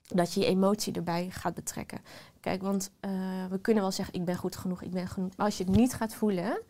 [0.09, 1.98] dat je je emotie erbij gaat betrekken.
[2.46, 3.11] Kijk, want eh,
[3.50, 5.37] we kunnen wel zeggen, ik ben goed genoeg, ik ben genoeg.
[5.37, 6.62] Maar als je het niet gaat voelen,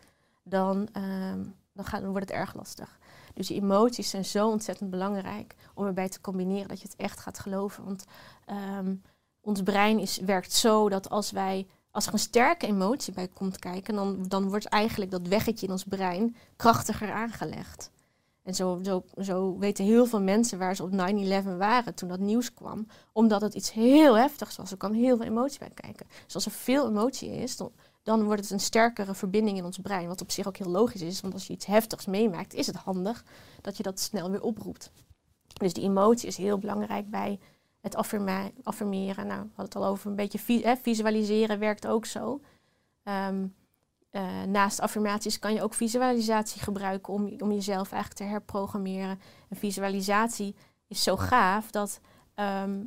[0.42, 2.98] dan, ehm, dan, gaat, wordt het erg lastig.
[3.34, 7.20] Dus die emoties zijn zo ontzettend belangrijk om erbij te combineren dat je het echt
[7.20, 7.84] gaat geloven.
[7.84, 8.04] Want
[8.44, 8.94] ehm,
[9.40, 13.58] ons brein is, werkt zo dat als wij als er een sterke emotie bij komt
[13.58, 17.90] kijken, dan, dan wordt eigenlijk dat weggetje in ons brein krachtiger aangelegd.
[18.46, 20.94] En zo, zo, zo weten heel veel mensen waar ze op 9-11
[21.58, 22.86] waren toen dat nieuws kwam.
[23.12, 24.70] Omdat het iets heel heftigs was.
[24.70, 26.06] Er kwam heel veel emotie bij kijken.
[26.24, 29.78] Dus als er veel emotie is, dan, dan wordt het een sterkere verbinding in ons
[29.78, 30.08] brein.
[30.08, 31.20] Wat op zich ook heel logisch is.
[31.20, 33.24] Want als je iets heftigs meemaakt, is het handig
[33.60, 34.90] dat je dat snel weer oproept.
[35.46, 37.38] Dus die emotie is heel belangrijk bij
[37.80, 37.96] het
[38.62, 39.26] affirmeren.
[39.26, 42.40] Nou, we hadden het al over een beetje visualiseren werkt ook zo.
[43.02, 43.46] Ehm,
[44.16, 49.20] eh, naast affirmaties kan je ook visualisatie gebruiken om, om jezelf eigenlijk te herprogrammeren.
[49.48, 50.54] En visualisatie
[50.88, 52.00] is zo gaaf dat
[52.34, 52.84] ehm,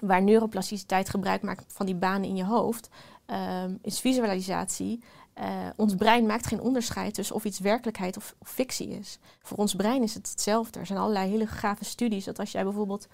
[0.00, 2.88] waar neuroplasticiteit gebruik maakt van die banen in je hoofd,
[3.26, 8.48] ehm, is visualisatie eh, ons brein maakt geen onderscheid tussen of iets werkelijkheid of, of
[8.48, 9.18] fictie is.
[9.42, 10.78] Voor ons brein is het hetzelfde.
[10.78, 13.08] Er zijn allerlei hele gave studies dat als jij bijvoorbeeld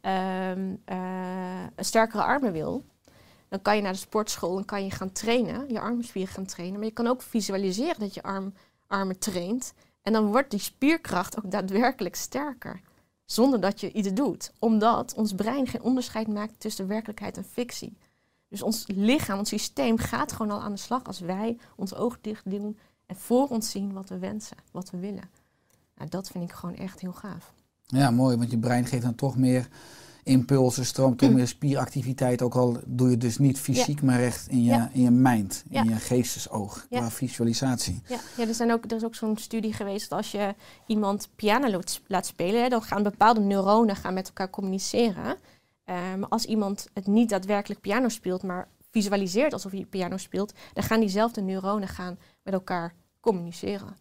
[0.00, 2.84] ehm, eh, een sterkere armen wil,
[3.54, 6.78] dan kan je naar de sportschool en kan je gaan trainen, je armspieren gaan trainen.
[6.78, 8.54] Maar je kan ook visualiseren dat je arm,
[8.86, 9.74] armen traint.
[10.02, 12.80] En dan wordt die spierkracht ook daadwerkelijk sterker.
[13.24, 14.52] Zonder dat je iets doet.
[14.58, 17.96] Omdat ons brein geen onderscheid maakt tussen werkelijkheid en fictie.
[18.48, 22.18] Dus ons lichaam, ons systeem gaat gewoon al aan de slag als wij onze ogen
[22.22, 25.30] dicht doen en voor ons zien wat we wensen, wat we willen.
[25.96, 27.52] Nou, dat vind ik gewoon echt heel gaaf.
[27.86, 29.68] Ja, mooi, want je brein geeft dan toch meer
[30.24, 32.42] impulsen, stroomt toch meer spieractiviteit.
[32.42, 34.90] Ook al doe je het dus niet fysiek, maar echt in je, Ja.
[34.92, 35.92] in je mind, in Ja.
[35.94, 38.02] je geestesoog, qua visualisatie.
[38.06, 40.54] Ja, ja er, zijn ook, er is ook zo'n studie geweest dat als je
[40.86, 45.36] iemand piano laat- spelen, hè, dan gaan bepaalde neuronen gaan met elkaar communiceren.
[45.84, 50.52] Eh, maar als iemand het niet daadwerkelijk piano speelt, maar visualiseert alsof hij piano speelt,
[50.72, 53.96] dan gaan diezelfde neuronen gaan met elkaar communiceren.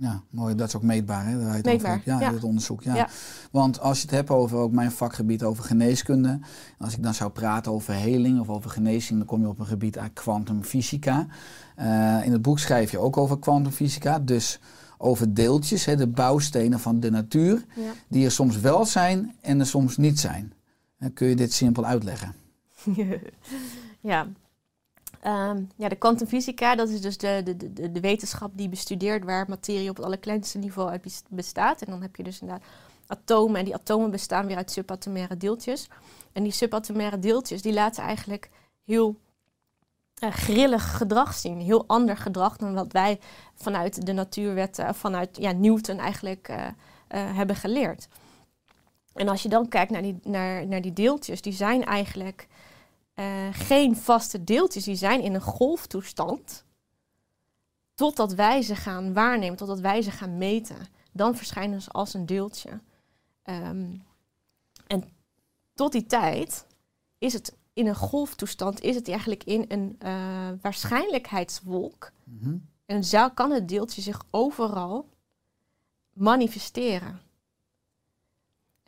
[0.00, 0.54] Ja, mooi.
[0.54, 1.32] Dat is ook meetbaar, hè?
[1.32, 2.00] Daar waar je het over Meetbaar.
[2.04, 2.34] Ja, ja.
[2.34, 2.82] het onderzoek.
[2.82, 2.94] Ja.
[2.94, 3.08] Ja.
[3.50, 6.28] Want als je het hebt over ook mijn vakgebied over geneeskunde.
[6.28, 6.44] en
[6.78, 9.66] Als ik dan zou praten over heling of over genezing, dan kom je op een
[9.66, 11.26] gebied aan kwantumfysica.
[11.74, 14.18] Eh, in het boek schrijf je ook over kwantumfysica.
[14.18, 14.60] Dus
[14.98, 17.64] over deeltjes, hè, de bouwstenen van de natuur.
[17.76, 17.92] Ja.
[18.08, 20.52] Die er soms wel zijn en er soms niet zijn.
[20.98, 22.34] Eh, kun je dit simpel uitleggen?
[24.00, 24.26] ja.
[25.20, 29.48] Ehm, ja, de kwantumfysica, dat is dus de, de, de, de wetenschap die bestudeert waar
[29.48, 31.82] materie op het allerkleinste niveau uit bes- bestaat.
[31.82, 32.66] En dan heb je dus inderdaad
[33.06, 35.88] atomen en die atomen bestaan weer uit subatomaire deeltjes.
[36.32, 38.50] En die subatomaire deeltjes die laten eigenlijk
[38.84, 39.16] heel
[40.14, 41.60] eh, grillig gedrag zien.
[41.60, 43.20] Heel ander gedrag dan wat wij
[43.54, 46.66] vanuit de natuurwetten, eh, vanuit ja, Newton eigenlijk eh,
[47.08, 48.08] hebben geleerd.
[49.14, 52.46] En als je dan kijkt naar die, naar, naar die deeltjes, die zijn eigenlijk
[53.20, 54.84] eh, geen vaste deeltjes.
[54.84, 56.64] Die zijn in een golftoestand.
[57.94, 60.76] Totdat wij ze gaan waarnemen, totdat wij ze gaan meten.
[61.12, 62.80] Dan verschijnen ze als een deeltje.
[63.42, 63.96] Ehm,
[64.86, 65.04] en
[65.74, 66.66] tot die tijd
[67.18, 72.12] is het in een golftoestand, is het eigenlijk in een eh, waarschijnlijkheidswolk.
[72.24, 72.56] Mhm.
[72.86, 75.08] En zou, kan het deeltje zich overal
[76.12, 77.20] manifesteren.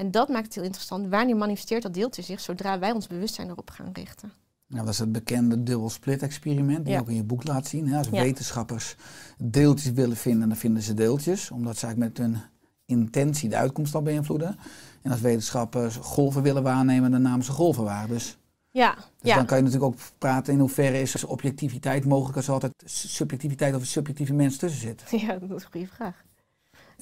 [0.02, 1.08] En dat maakt het heel interessant.
[1.08, 4.32] Wanneer manifesteert dat deeltje zich zodra wij ons bewustzijn erop gaan richten?
[4.66, 7.66] Nou, dat is het bekende dubbel split experiment, die je ook in je boek laat
[7.66, 7.88] zien.
[7.88, 7.98] hè.
[7.98, 8.22] Als Ja.
[8.22, 8.96] wetenschappers
[9.38, 11.50] deeltjes willen vinden, dan vinden ze deeltjes.
[11.50, 12.40] Omdat ze eigenlijk met hun
[12.86, 14.56] intentie de uitkomst al beïnvloeden.
[15.02, 18.08] En als wetenschappers golven willen waarnemen, dan namen ze golven waar.
[18.08, 18.38] Dus,
[18.70, 19.36] Ja, dus ja.
[19.36, 23.74] dan kan je natuurlijk ook praten in hoeverre is objectiviteit mogelijk als er altijd subjectiviteit
[23.74, 25.04] of een subjectieve mens tussen zit.
[25.26, 26.24] ja, dat is een goede vraag.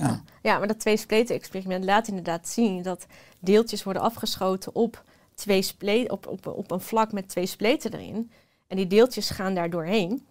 [0.06, 0.22] Ja.
[0.42, 3.06] Ja, maar dat twee-spleten-experiment laat inderdaad zien dat
[3.38, 5.02] deeltjes worden afgeschoten op,
[5.34, 8.30] twee sple- op, op, op een vlak met twee spleten erin.
[8.66, 10.26] En die deeltjes gaan daar doorheen.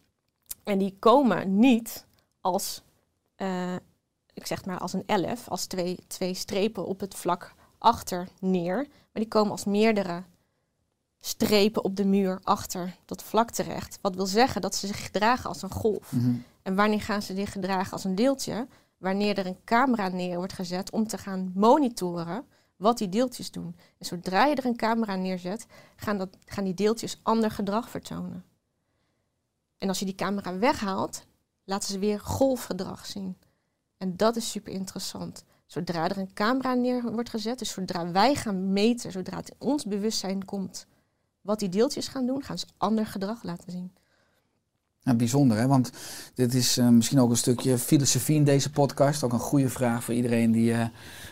[0.63, 2.05] En die komen niet
[2.41, 2.81] als,
[3.35, 3.75] eh,
[4.33, 8.75] ik zeg maar als een elf, als twee, twee strepen op het vlak achter neer.
[8.75, 10.23] Maar die komen als meerdere
[11.19, 13.99] strepen op de muur achter dat vlak terecht.
[14.01, 16.11] Wat wil zeggen dat ze zich gedragen als een golf.
[16.11, 16.33] Mhm.
[16.61, 18.67] En wanneer gaan ze zich gedragen als een deeltje?
[18.99, 23.75] Wanneer er een camera neer wordt gezet om te gaan monitoren wat die deeltjes doen.
[23.97, 28.45] En zodra je er een camera neerzet, gaan, dat, gaan die deeltjes ander gedrag vertonen.
[29.77, 31.25] En als je die camera weghaalt,
[31.63, 33.37] laten ze weer golfgedrag zien.
[33.97, 35.43] En dat is super interessant.
[35.65, 39.67] Zodra er een camera neer wordt gezet, dus zodra wij gaan meten, zodra het in
[39.67, 40.87] ons bewustzijn komt
[41.41, 43.93] wat die deeltjes gaan doen, gaan ze ander gedrag laten zien.
[45.09, 45.67] Ja, bijzonder, hè?
[45.67, 45.91] want
[46.33, 49.23] dit is eh, misschien ook een stukje filosofie in deze podcast.
[49.23, 50.85] Ook een goede vraag voor iedereen die eh,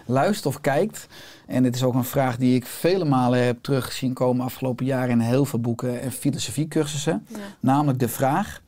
[0.05, 1.07] luistert of kijkt.
[1.45, 5.09] En dit is ook een vraag die ik vele malen heb teruggezien komen afgelopen jaren
[5.09, 7.25] in heel veel boeken en filosofiecursussen.
[7.27, 7.37] Ja.
[7.59, 8.61] Namelijk de vraag,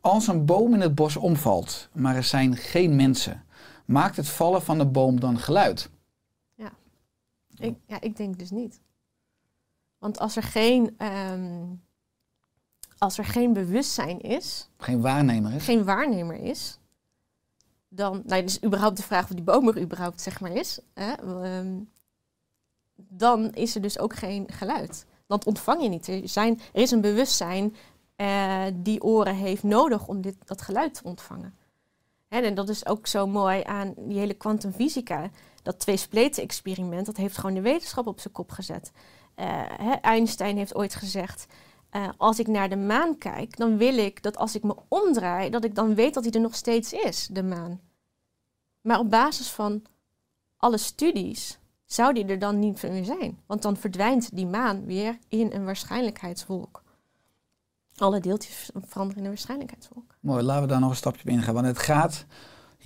[0.00, 3.44] als een boom in het bos omvalt, maar er zijn geen mensen,
[3.84, 5.90] maakt het vallen van de boom dan geluid?
[7.58, 8.80] Ik, ja, ik denk dus niet.
[9.98, 11.64] Want als er geen, ehm,
[12.98, 15.64] als er geen bewustzijn is, Geen waarnemer is?
[15.64, 16.78] geen waarnemer is,
[17.88, 21.12] dan, nou, dus überhaupt de vraag of die boom er überhaupt zeg maar is, hè,
[21.12, 21.78] ehm,
[22.96, 25.06] dan is er dus ook geen geluid.
[25.26, 26.08] Dan ontvang je niet.
[26.08, 27.76] Er, zijn, er is een bewustzijn
[28.16, 31.54] eh, die oren heeft nodig om dit, dat geluid te ontvangen.
[32.28, 35.30] Hè, en dat is ook zo mooi aan die hele kwantumfysica.
[35.62, 38.92] Dat twee-spleten-experiment, dat heeft gewoon de wetenschap op zijn kop gezet.
[39.34, 41.46] Eh, hè, Einstein heeft ooit gezegd,
[41.96, 45.50] eh, als ik naar de maan kijk, dan wil ik dat als ik me omdraai,
[45.50, 47.80] dat ik dan weet dat hij er nog steeds is, de maan.
[48.80, 49.82] Maar op basis van
[50.56, 53.38] alle studies zou die er dan niet meer zijn.
[53.46, 56.82] Want dan verdwijnt die maan weer in een waarschijnlijkheidswolk.
[57.96, 60.14] alle deeltjes veranderen in een waarschijnlijkheidswolk.
[60.20, 61.54] Mooi, laten we daar nog een stapje op ingaan.
[61.54, 62.26] Want het gaat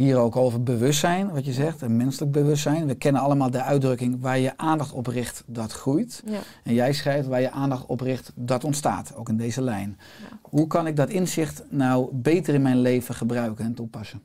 [0.04, 2.86] hier ook over bewustzijn, wat je zegt, een menselijk bewustzijn.
[2.86, 6.22] We kennen allemaal de uitdrukking waar je aandacht op richt, dat groeit.
[6.26, 6.40] Ja.
[6.64, 9.98] En jij schrijft waar je aandacht op richt, dat ontstaat, ook in deze lijn.
[10.30, 10.38] Ja.
[10.42, 14.22] Hoe kan ik dat inzicht nou beter in mijn leven gebruiken en toepassen?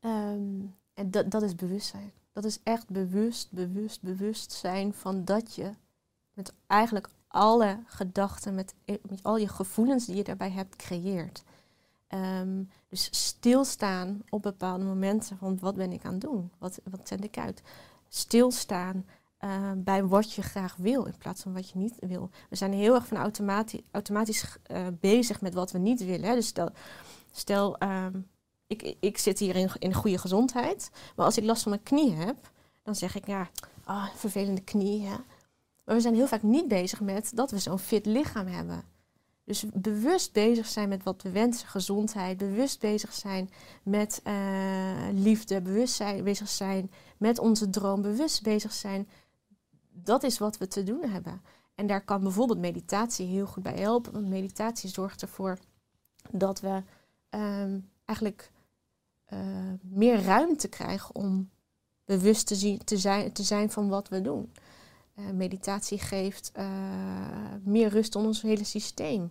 [0.00, 0.60] Ehm,
[0.94, 2.12] en dat, dat is bewustzijn.
[2.32, 5.70] Dat is echt bewust, bewust, bewust zijn van dat je
[6.32, 11.42] met eigenlijk alle gedachten, met, met al je gevoelens die je daarbij hebt, creëert.
[12.06, 16.50] Ehm, dus stilstaan op bepaalde momenten van wat ben ik aan het doen?
[16.58, 17.62] Wat, wat zend ik uit?
[18.08, 19.06] Stilstaan
[19.38, 22.30] eh, bij wat je graag wil in plaats van wat je niet wil.
[22.50, 26.28] We zijn heel erg van automatisch, automatisch eh, bezig met wat we niet willen.
[26.28, 26.34] Hè?
[26.34, 26.70] Dus stel,
[27.30, 28.20] stel ehm,
[28.66, 32.12] ik, ik zit hier in, in goede gezondheid, maar als ik last van mijn knie
[32.12, 32.50] heb,
[32.82, 33.50] dan zeg ik ja,
[33.84, 35.06] ah, vervelende knie.
[35.06, 35.16] Hè?
[35.84, 38.84] Maar we zijn heel vaak niet bezig met dat we zo'n fit lichaam hebben.
[39.48, 43.50] Dus bewust bezig zijn met wat we wensen, gezondheid, bewust bezig zijn
[43.82, 49.08] met eh, liefde, bewust bezig zijn met onze droom, bewust bezig zijn.
[49.92, 51.42] Dat is wat we te doen hebben.
[51.74, 54.12] En daar kan bijvoorbeeld meditatie heel goed bij helpen.
[54.12, 55.58] Want meditatie zorgt ervoor
[56.30, 56.82] dat we
[57.28, 58.50] ehm, eigenlijk
[59.24, 59.38] eh,
[59.82, 61.50] meer ruimte krijgen om
[62.04, 64.52] bewust te, zijn, te zijn van wat we doen.
[65.18, 66.64] Uh, meditatie geeft uh,
[67.62, 69.30] meer rust in ons hele systeem.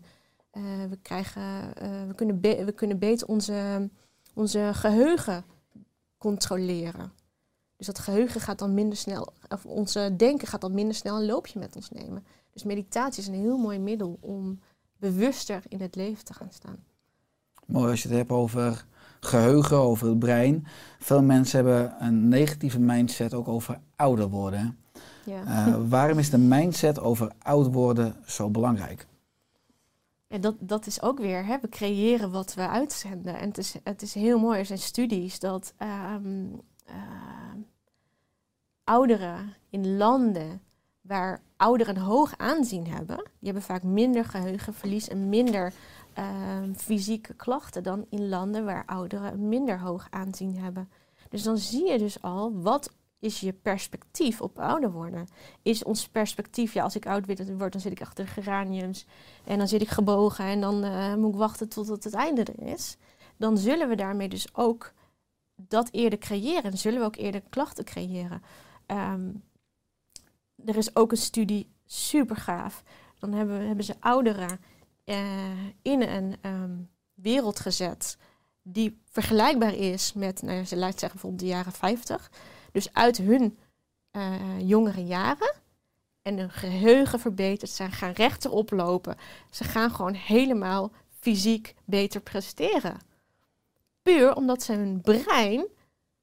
[0.54, 1.74] Uh, we, krijgen,
[2.08, 3.90] we, kunnen we kunnen beter onze,
[4.34, 5.46] onze geheugen
[6.18, 7.12] controleren.
[7.76, 11.26] Dus dat geheugen gaat dan minder snel, of onze denken gaat dan minder snel een
[11.26, 12.26] loopje met ons nemen.
[12.54, 14.60] Dus meditatie is een heel mooi middel om
[14.98, 16.84] bewuster in het leven te gaan staan.
[17.66, 18.86] Mooi als je het hebt over
[19.20, 20.68] geheugen, over het brein.
[21.00, 24.78] Veel mensen hebben een negatieve mindset ook over ouder worden.
[25.28, 25.68] Ja.
[25.68, 29.08] Uh, waarom is de mindset over oud worden zo belangrijk?
[30.28, 33.40] En dat, dat is ook weer, hè, we creëren wat we uitzenden.
[33.40, 35.74] En het is, het is heel mooi, er zijn studies dat
[36.14, 36.96] um, uh,
[38.84, 40.62] ouderen in landen
[41.02, 45.74] waar ouderen een hoog aanzien hebben, die hebben vaak minder geheugenverlies en minder
[46.18, 46.26] uh,
[46.76, 50.90] fysieke klachten dan in landen waar ouderen minder hoog aanzien hebben.
[51.30, 55.28] Dus dan zie je dus al wat is je perspectief op ouder worden?
[55.62, 57.26] Is ons perspectief, ja, als ik oud
[57.58, 59.06] word, dan zit ik achter geraniums
[59.44, 62.68] en dan zit ik gebogen en dan uh, moet ik wachten tot het einde er
[62.68, 62.98] is.
[63.38, 64.94] Dan zullen we daarmee dus ook
[65.56, 66.78] dat eerder creëren.
[66.78, 68.42] Zullen we ook eerder klachten creëren.
[68.88, 69.44] Um,
[70.66, 72.84] er is ook een studie, super gaaf.
[73.20, 74.60] Dan hebben, hebben ze ouderen
[75.06, 75.16] uh,
[75.82, 78.18] in een um, wereld gezet
[78.62, 82.32] die vergelijkbaar is met, nou ja, ze laat zeggen bijvoorbeeld de jaren 50.
[82.78, 83.58] Dus uit hun
[84.12, 85.56] uh, jongere jaren
[86.22, 89.18] en hun geheugen verbeterd zijn, gaan rechter oplopen.
[89.50, 92.98] Ze gaan gewoon helemaal fysiek beter presteren.
[94.02, 95.68] Puur omdat ze hun brein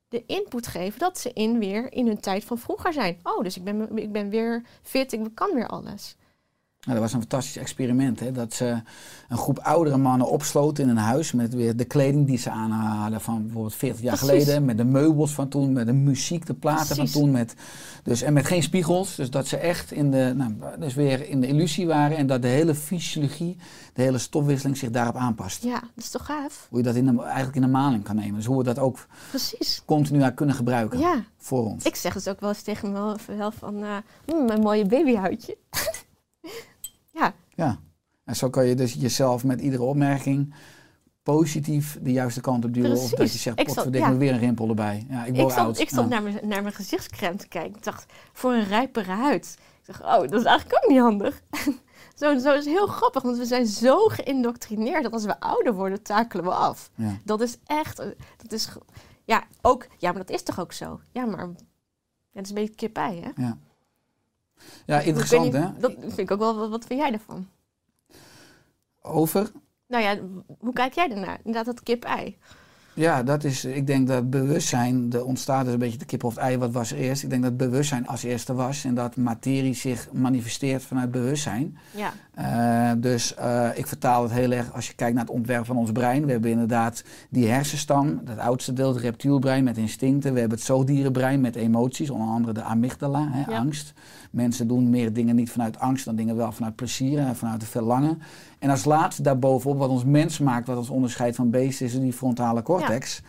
[0.08, 3.20] de input geven dat ze in weer in hun tijd van vroeger zijn.
[3.22, 6.16] Oh, dus ik ben, ik ben weer fit, ik kan weer alles.
[6.84, 8.20] Nou, dat was een fantastisch experiment.
[8.20, 8.32] Hè?
[8.32, 8.82] Dat ze
[9.28, 12.70] een groep oudere mannen opsloten in een huis met weer de kleding die ze aan
[12.70, 14.42] hadden van bijvoorbeeld 40 jaar Precies.
[14.44, 14.64] geleden.
[14.64, 17.12] Met de meubels van toen, met de muziek, de platen Precies.
[17.12, 17.30] van toen.
[17.30, 17.54] Met,
[18.02, 19.14] dus, en met geen spiegels.
[19.14, 22.16] Dus dat ze echt in de, nou, dus weer in de illusie waren.
[22.16, 23.56] En dat de hele fysiologie,
[23.92, 25.62] de hele stofwisseling zich daarop aanpast.
[25.62, 26.66] Ja, dat is toch gaaf?
[26.70, 28.34] Hoe je dat in de, eigenlijk in de maling kan nemen.
[28.34, 29.82] Dus hoe we dat ook Precies.
[29.84, 31.84] continu aan kunnen gebruiken Ja, voor ons.
[31.84, 32.92] ik zeg dus ook wel eens tegen
[33.28, 35.56] mezelf van, uh, mm, mijn mooie babyhuidje.
[37.54, 37.78] ja,
[38.24, 40.54] en zo kan je dus jezelf met iedere opmerking
[41.22, 42.92] positief de juiste kant op duwen.
[42.92, 44.16] Of dat je zegt, potverdikke ja.
[44.16, 45.06] weer een rimpel erbij.
[45.10, 46.20] Ja, ik stond, ik stond Ja.
[46.20, 47.76] naar, mijn, naar mijn gezichtscrème te kijken.
[47.76, 49.58] Ik dacht, voor een rijpere huid.
[49.80, 51.42] Ik dacht, oh, dat is eigenlijk ook niet handig.
[52.20, 56.02] zo, zo is heel grappig, want we zijn zo geïndoctrineerd dat als we ouder worden,
[56.02, 56.90] takelen we af.
[56.94, 57.16] Ja.
[57.24, 57.96] Dat is echt,
[58.36, 58.68] dat is,
[59.24, 61.00] ja, ook, ja, maar dat is toch ook zo?
[61.12, 61.52] Ja, maar ja,
[62.32, 63.42] het is een beetje kip-ei, hè?
[63.42, 63.58] Ja.
[64.86, 65.66] Ja, interessant hè.
[65.78, 67.46] Dat vind ik ook wel, wat, wat vind jij ervan?
[69.02, 69.50] Over,
[69.88, 70.18] Nou ja,
[70.58, 71.38] hoe kijk jij ernaar?
[71.44, 72.36] Inderdaad, dat kip-ei.
[72.94, 76.34] ja, dat is, ik denk dat bewustzijn, er ontstaat dus een beetje de kip of
[76.34, 77.22] het ei, wat was er eerst?
[77.22, 81.79] Ik denk dat bewustzijn als eerste was en dat materie zich manifesteert vanuit bewustzijn.
[81.96, 85.64] Ja, Eh, dus eh, ik vertaal het heel erg als je kijkt naar het ontwerp
[85.66, 86.24] van ons brein.
[86.26, 90.33] We hebben inderdaad die hersenstam, dat oudste deel, het reptielbrein met instincten.
[90.33, 93.58] We hebben het zoogdierenbrein met emoties, onder andere de amygdala, hè, Ja.
[93.58, 93.92] angst.
[94.35, 97.70] Mensen doen meer dingen niet vanuit angst dan dingen wel vanuit plezier en vanuit het
[97.70, 98.18] verlangen.
[98.58, 102.12] En als laatste daarbovenop, wat ons mens maakt, wat ons onderscheidt van beesten, is die
[102.12, 103.22] frontale cortex.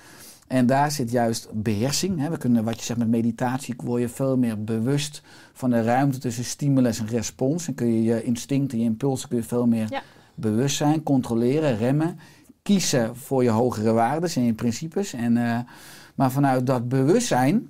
[0.48, 2.20] En daar zit juist beheersing.
[2.20, 2.30] Hè.
[2.30, 5.22] We kunnen, wat je zegt met meditatie, word je veel meer bewust
[5.54, 7.68] van de ruimte tussen stimulus en respons.
[7.68, 10.02] En kun je je instincten, je impulsen kun je veel meer Ja.
[10.36, 12.20] bewust zijn, controleren, remmen.
[12.62, 15.14] Kiezen voor je hogere waarden en je principes.
[15.14, 15.60] En, eh,
[16.16, 17.70] maar vanuit dat bewustzijn,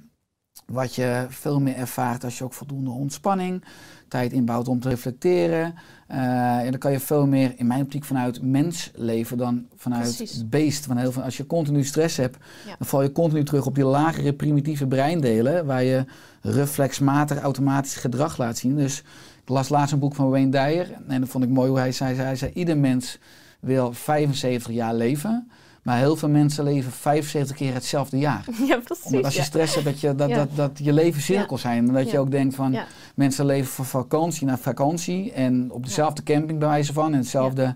[0.65, 3.63] wat je veel meer ervaart als je ook voldoende ontspanning,
[4.07, 5.73] tijd inbouwt om te reflecteren.
[6.07, 10.15] eh, en dan kan je veel meer, in mijn optiek, vanuit mens leven dan vanuit
[10.15, 10.49] Precies.
[10.49, 10.85] beest.
[10.85, 12.75] Van heel veel, als je continu stress hebt, Ja.
[12.77, 16.05] dan val je continu terug op die lagere primitieve breindelen, waar je
[16.41, 18.75] reflexmatig automatisch gedrag laat zien.
[18.75, 18.99] Dus
[19.43, 21.91] ik las laatst een boek van Wayne Dyer en dat vond ik mooi hoe hij
[21.91, 22.15] zei.
[22.15, 23.19] Hij zei, ieder mens
[23.59, 25.49] wil 75 jaar leven,
[25.85, 28.45] maar heel veel mensen leven 75 keer hetzelfde jaar.
[28.67, 29.05] Ja, precies.
[29.05, 29.45] Omdat als je ja.
[29.45, 30.35] stress hebt, dat, je, dat, Ja.
[30.35, 31.87] dat, dat je leven cirkels zijn.
[31.87, 32.77] En dat je ook denkt van,
[33.15, 35.31] mensen leven van vakantie naar vakantie.
[35.31, 37.11] En op dezelfde camping bij wijze van.
[37.11, 37.75] En hetzelfde,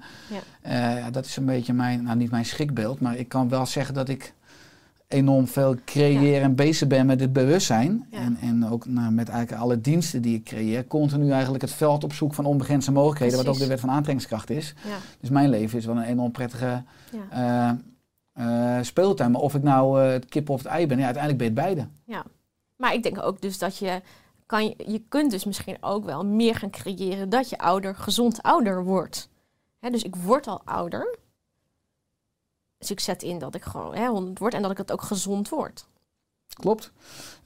[0.61, 2.99] eh, dat is een beetje mijn, nou niet mijn schrikbeeld.
[2.99, 4.33] Maar ik kan wel zeggen dat ik
[5.07, 8.05] enorm veel creëer en bezig ben met dit bewustzijn.
[8.11, 10.87] En, en ook nou, met eigenlijk alle diensten die ik creëer.
[10.87, 13.37] Continu eigenlijk het veld op zoek van onbegrensde mogelijkheden.
[13.37, 14.73] Wat ook de wet van aantrekkingskracht is.
[14.87, 14.95] Ja.
[15.19, 16.83] Dus mijn leven is wel een enorm prettige
[17.31, 17.77] Ja.
[18.39, 19.31] Eh, speeltuin.
[19.31, 21.61] Maar of ik nou eh, het kip of het ei ben, ja, uiteindelijk ben je
[21.61, 21.89] het beide.
[22.03, 22.25] Ja,
[22.75, 24.01] maar ik denk ook dus dat je
[24.45, 28.83] kan, je kunt dus misschien ook wel meer gaan creëren dat je ouder, gezond ouder
[28.83, 29.29] wordt.
[29.79, 31.17] Dus ik word al ouder.
[32.77, 35.01] Dus ik zet in dat ik gewoon hè, 100 word en dat ik het ook
[35.01, 35.87] gezond word.
[36.59, 36.91] Klopt.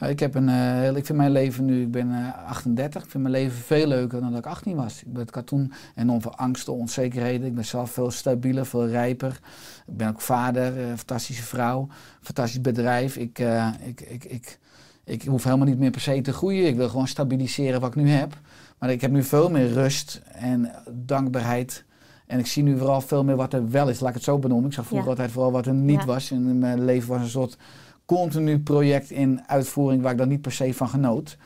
[0.07, 3.24] Ik, heb een, eh, ik vind mijn leven nu, ik ben eh, 38, ik vind
[3.24, 5.01] mijn leven veel leuker dan dat ik 18 was.
[5.03, 7.47] Ik ben het had toen enorm veel angsten, onzekerheden.
[7.47, 9.39] Ik ben zelf veel stabieler, veel rijper.
[9.88, 11.88] Ik ben ook vader, eh, fantastische vrouw,
[12.22, 13.18] fantastisch bedrijf.
[13.18, 14.59] Ik, eh, ik, ik, ik,
[15.03, 16.68] ik hoef helemaal niet meer per se te groeien.
[16.68, 18.38] Ik wil gewoon stabiliseren wat ik nu heb.
[18.80, 21.84] Maar ik heb nu veel meer rust en dankbaarheid.
[22.28, 23.99] En ik zie nu vooral veel meer wat er wel is.
[23.99, 24.68] Laat ik het zo benoemen.
[24.68, 25.14] Ik zag vroeger Ja.
[25.14, 26.05] altijd vooral wat er niet Ja.
[26.05, 26.32] was.
[26.32, 27.57] En mijn leven was een soort
[28.06, 31.38] continu project in uitvoering waar ik dan niet per se van genoot.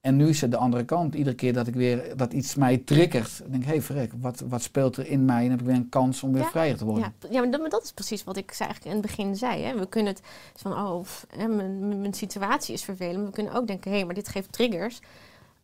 [0.00, 1.14] En nu is het de andere kant.
[1.14, 4.42] Iedere keer dat ik weer dat iets mij triggert, denk ik, hé hey, verrek, wat,
[4.48, 5.44] wat speelt er in mij?
[5.44, 6.48] En heb ik weer een kans om weer Ja.
[6.50, 7.12] vrijer te worden.
[7.20, 9.62] Ja, ja maar, dat, maar dat is precies wat ik eigenlijk in het begin zei.
[9.62, 9.78] Hè.
[9.78, 10.22] We kunnen het
[10.56, 11.04] van, oh,
[11.36, 13.16] hè, mijn, mijn- situatie is vervelend.
[13.16, 15.00] Maar we kunnen ook denken, hé, maar dit geeft triggers.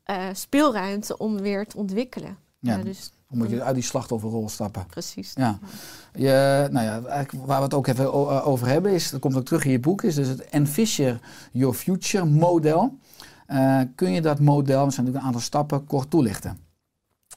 [0.05, 2.37] eh, speelruimte om weer te ontwikkelen.
[2.59, 4.87] Ja, Ja, dus Dan moet je uit die slachtofferrol stappen.
[4.87, 5.33] precies.
[5.35, 5.59] Ja.
[6.13, 9.37] Je, nou ja, eigenlijk waar we het ook even eh, over hebben, is, dat komt
[9.37, 11.21] ook terug in je boek, is dus het Envision
[11.53, 12.99] Your Future model.
[13.47, 16.59] Eh, kun je dat model, er zijn natuurlijk een aantal stappen, kort toelichten?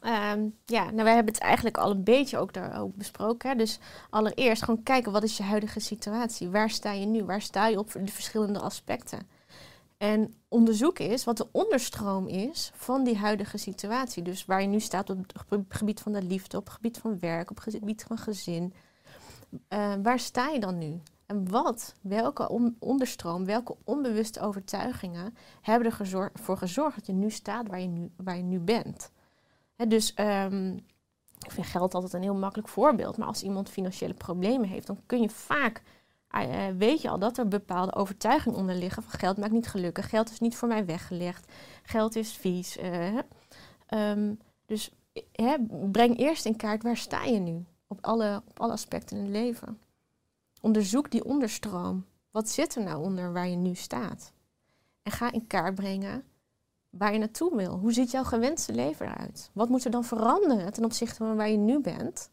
[0.01, 3.49] Ehm, ja, nou, wij hebben het eigenlijk al een beetje ook daar ook besproken.
[3.49, 3.55] Hè.
[3.55, 3.79] Dus
[4.09, 6.49] allereerst gewoon kijken, wat is je huidige situatie?
[6.49, 7.23] Waar sta je nu?
[7.23, 9.19] Waar sta je op de verschillende aspecten?
[10.03, 14.23] En onderzoek is wat de onderstroom is van die huidige situatie.
[14.23, 16.97] Dus waar je nu staat op het ge- gebied van de liefde, op het gebied
[16.97, 18.73] van werk, op het gebied van gezin.
[19.67, 21.01] Eh, waar sta je dan nu?
[21.25, 27.29] En wat, welke on- onderstroom, welke onbewuste overtuigingen hebben ervoor voor gezorgd dat je nu
[27.29, 29.11] staat waar je nu, waar je nu bent?
[29.87, 30.75] Dus ehm,
[31.39, 33.17] ik vind geld altijd een heel makkelijk voorbeeld.
[33.17, 35.81] Maar als iemand financiële problemen heeft, dan kun je vaak,
[36.33, 39.03] eh, eh, weet je al dat er bepaalde overtuigingen onder liggen.
[39.03, 41.51] Van geld maakt niet gelukkig, geld is niet voor mij weggelegd,
[41.83, 42.77] geld is vies.
[42.77, 43.17] eh.
[43.87, 44.33] Ehm,
[44.65, 44.91] dus
[45.31, 45.53] eh,
[45.91, 49.31] breng eerst in kaart waar sta je nu op alle, op alle aspecten in het
[49.31, 49.79] leven.
[50.61, 52.05] Onderzoek die onderstroom.
[52.31, 54.31] Wat zit er nou onder waar je nu staat?
[55.03, 56.23] En ga in kaart brengen
[56.89, 57.77] waar je naartoe wil.
[57.77, 59.49] Hoe ziet jouw gewenste leven eruit?
[59.53, 62.29] Wat moet er dan veranderen ten opzichte van waar je nu bent?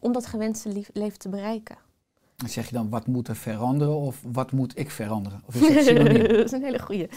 [0.00, 1.87] Om dat gewenste leven te bereiken.
[2.46, 5.42] Zeg je dan, wat moet er veranderen of wat moet ik veranderen?
[5.46, 5.96] Of is dat
[6.44, 7.08] is een hele goeie.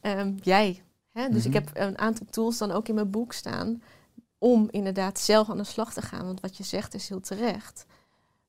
[0.00, 0.82] Ehm, jij.
[1.12, 1.28] Hè?
[1.28, 1.62] Dus ik Mhm.
[1.64, 3.82] heb een aantal tools dan ook in mijn boek staan.
[4.38, 6.24] Om inderdaad zelf aan de slag te gaan.
[6.26, 7.86] Want wat je zegt is heel terecht.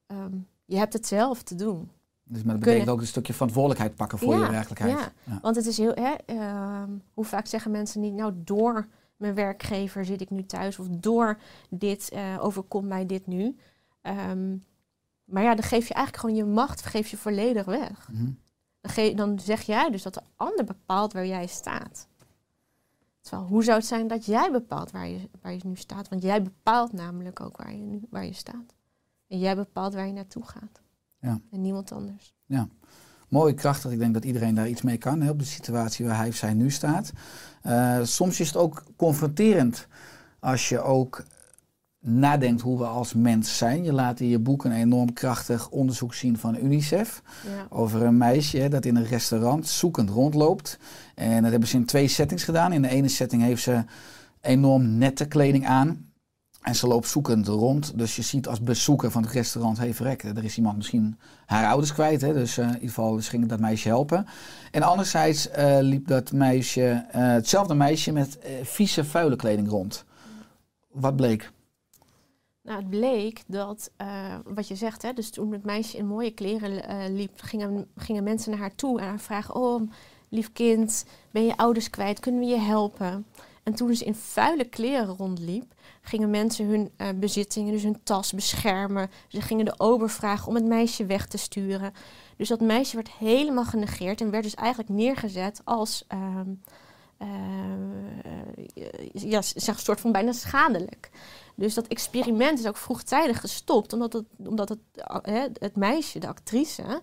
[0.08, 0.36] Ehm,
[0.66, 1.90] je hebt het zelf te doen.
[2.24, 4.92] Dus maar dat betekent ook een stukje verantwoordelijkheid pakken voor Ja, je werkelijkheid.
[5.00, 5.12] ja.
[5.24, 5.40] Ja.
[5.42, 5.94] Want het is heel.
[5.94, 8.14] Hè, ehm, hoe vaak zeggen mensen niet.
[8.14, 8.88] Nou, door
[9.18, 10.80] mijn werkgever zit ik nu thuis.
[10.80, 11.38] Of door
[11.70, 13.56] dit eh, overkomt mij dit nu.
[14.02, 14.56] Ehm,
[15.24, 16.86] maar ja, dan geef je eigenlijk gewoon je macht.
[16.86, 18.10] Geef je volledig weg.
[18.12, 18.32] Mhm.
[18.82, 22.08] Dan, dan zeg jij dus dat de ander bepaalt waar jij staat.
[23.22, 26.10] Terwijl, hoe zou het zijn dat jij bepaalt waar je, waar je nu staat?
[26.10, 28.74] Want jij bepaalt namelijk ook waar je, nu, waar je staat.
[29.28, 30.82] En jij bepaalt waar je naartoe gaat.
[31.20, 31.40] Ja.
[31.52, 32.36] En niemand anders.
[33.34, 33.92] Mooi, krachtig.
[33.92, 36.36] Ik denk dat iedereen daar iets mee kan, hè, op de situatie waar hij of
[36.36, 37.12] zij nu staat.
[37.62, 39.88] Eh, soms is het ook confronterend
[40.40, 41.24] als je ook
[42.06, 43.84] nadenkt hoe we als mens zijn.
[43.84, 47.22] Je laat in je boek een enorm krachtig onderzoek zien van UNICEF.
[47.46, 47.66] Ja.
[47.70, 50.80] Over een meisje hè, dat in een restaurant zoekend rondloopt.
[51.16, 52.74] En dat hebben ze in twee settings gedaan.
[52.74, 53.84] In de ene setting heeft ze
[54.42, 56.12] enorm nette kleding aan.
[56.62, 57.98] En ze loopt zoekend rond.
[57.98, 59.78] Dus je ziet als bezoeker van het restaurant...
[59.78, 62.22] hey verrek, er is iemand misschien haar ouders kwijt.
[62.22, 62.34] Hè?
[62.34, 64.26] Dus eh, in ieder geval dus ging dat meisje helpen.
[64.72, 68.12] En anderzijds eh, liep dat meisje, eh, hetzelfde meisje...
[68.12, 70.06] met vieze, vuile kleding rond.
[70.92, 71.52] Wat bleek?
[72.64, 76.32] Nou, het bleek dat, eh, wat je zegt, hè, dus toen het meisje in mooie
[76.32, 79.92] kleren eh, liep, gingen, gingen mensen naar haar toe en haar vragen: Oh,
[80.30, 82.20] lief kind, ben je ouders kwijt?
[82.20, 83.26] Kunnen we je helpen?
[83.64, 88.34] En toen ze in vuile kleren rondliep, gingen mensen hun eh, bezittingen, dus hun tas,
[88.34, 89.10] beschermen.
[89.28, 91.94] Ze gingen de ober vragen om het meisje weg te sturen.
[92.38, 96.04] Dus dat meisje werd helemaal genegeerd en werd dus eigenlijk neergezet als.
[96.08, 96.50] ehm,
[97.18, 97.28] eh,
[99.14, 101.10] ja, zeg, een soort van bijna schadelijk.
[101.56, 106.28] Dus dat experiment is ook vroegtijdig gestopt, omdat het, omdat het, eh, het meisje, de
[106.28, 107.02] actrice,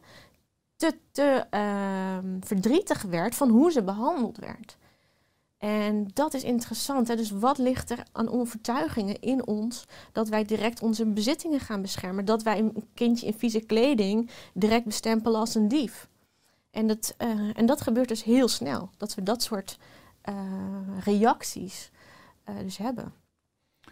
[0.77, 4.77] te, te ehm, verdrietig werd van hoe ze behandeld werd.
[5.59, 7.09] En dat is interessant.
[7.09, 7.17] Hè?
[7.17, 12.25] Dus wat ligt er aan overtuigingen in ons dat wij direct onze bezittingen gaan beschermen?
[12.25, 16.09] Dat wij een kindje in vieze kleding direct bestempelen als een dief.
[16.71, 18.91] En dat, eh, en dat gebeurt dus heel snel.
[18.97, 19.79] Dat we dat soort
[20.21, 20.35] eh,
[21.05, 21.91] reacties
[22.63, 23.20] dus hebben.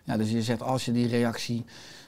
[0.09, 1.65] Ja, dus je zegt als je die reactie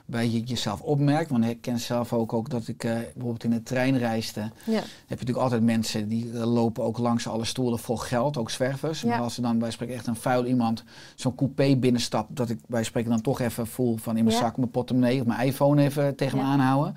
[0.06, 3.50] bij je, jezelf opmerkt, want ik ken zelf ook, ook dat ik eh, bijvoorbeeld in
[3.50, 4.72] de trein reisde, Ja.
[4.74, 8.50] heb je natuurlijk altijd mensen die eh, lopen ook langs alle stoelen vol geld, ook
[8.50, 9.00] zwervers.
[9.00, 9.08] Ja.
[9.08, 10.84] Maar als er dan bij spreken echt een vuil iemand
[11.14, 14.42] zo'n coupé binnenstapt, dat ik bij spreken dan toch even voel van in mijn Ja.
[14.42, 16.94] zak mijn portemonnee of mijn iPhone even tegen me aanhouden.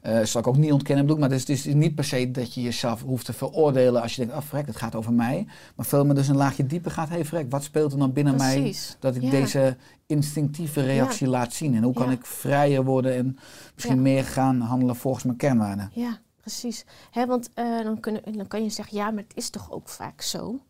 [0.00, 2.30] Eh zal ik ook niet ontkennen, bedoel, maar het is, het is niet per se
[2.30, 5.46] dat je jezelf hoeft te veroordelen als je denkt, ah vrek, het gaat over mij.
[5.76, 8.36] Maar veel meer dus een laagje dieper gaat, hey, vrek, wat speelt er dan binnen
[8.36, 9.30] mij dat ik Ja.
[9.30, 9.76] deze
[10.06, 11.74] instinctieve reactie laat zien?
[11.74, 13.38] En hoe kan ik vrijer worden en
[13.74, 15.90] misschien meer gaan handelen volgens mijn kernwaarden?
[15.94, 16.84] Ja, precies.
[17.10, 19.88] Hè, want eh, dan, kunnen, dan kan je zeggen, ja, maar het is toch ook
[19.88, 20.60] vaak zo.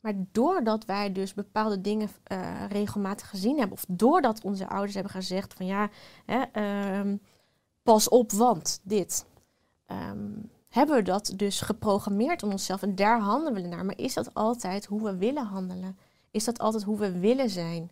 [0.00, 2.38] Maar doordat wij dus bepaalde dingen eh,
[2.68, 5.88] regelmatig gezien hebben, of doordat onze ouders hebben gezegd van ja,
[6.26, 7.16] hè, ehm,
[7.84, 9.26] pas op, want dit.
[9.86, 10.32] ehm,
[10.68, 13.84] hebben we dat dus geprogrammeerd in onszelf en daar handelen we naar.
[13.84, 15.96] Maar is dat altijd hoe we willen handelen?
[16.30, 17.90] Is dat altijd hoe we willen zijn?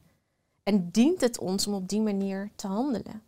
[0.63, 3.23] En dient het ons om op die manier te handelen?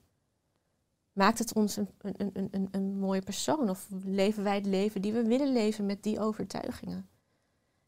[1.13, 3.71] Maakt het ons een, een, een, een, een mooie persoon?
[3.71, 7.09] Of leven wij het leven die we willen leven met die overtuigingen?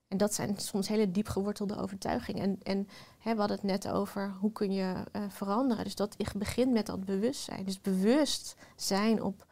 [0.09, 2.43] En dat zijn soms hele diep gewortelde overtuigingen.
[2.43, 2.89] En, en
[3.19, 5.85] hè, we hadden het net over hoe kun je eh, veranderen.
[5.85, 7.65] Dus dat begint met dat bewustzijn.
[7.65, 9.47] Dus bewust zijn op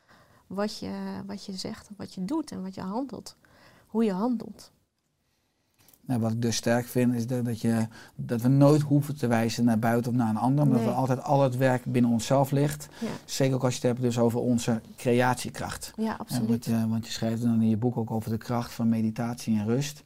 [0.47, 0.93] wat je,
[1.27, 3.37] wat je zegt, wat je doet en wat je handelt.
[3.87, 4.73] Hoe je handelt.
[6.07, 9.65] Nou, wat ik dus sterk vind, is dat, je, dat we nooit hoeven te wijzen
[9.65, 10.67] naar buiten of naar een ander.
[10.67, 10.85] Maar Nee.
[10.85, 12.89] dat we altijd al het werk binnen onszelf ligt.
[13.01, 15.93] Ja, Zeker ook als je het hebt dus over onze creatiekracht.
[15.97, 16.49] ja En absoluut.
[16.49, 19.59] want, je, want je schrijft dan in je boek ook over de kracht van meditatie
[19.59, 20.03] en rust.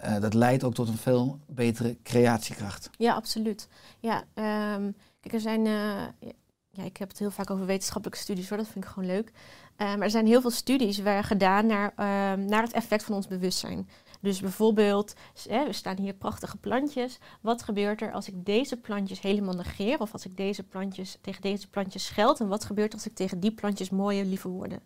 [0.00, 2.90] Eh, dat leidt ook tot een veel betere creatiekracht.
[2.98, 3.68] Ja, absoluut.
[3.98, 4.90] Ja, ehm,
[5.20, 5.66] kijk, er zijn.
[5.66, 6.28] eh,
[6.70, 9.32] ja, ik heb het heel vaak over wetenschappelijke studies hoor, dat vind ik gewoon leuk.
[9.76, 13.26] Maar er zijn heel veel studies waar gedaan naar, ehm, naar het effect van ons
[13.26, 13.88] bewustzijn.
[14.20, 17.18] Dus bijvoorbeeld, we staan hier prachtige plantjes.
[17.40, 20.00] Wat gebeurt er als ik deze plantjes helemaal negeer?
[20.00, 22.40] Of als ik deze plantjes, tegen deze plantjes scheld?
[22.40, 24.80] En wat gebeurt als ik tegen die plantjes mooie, lieve woorden?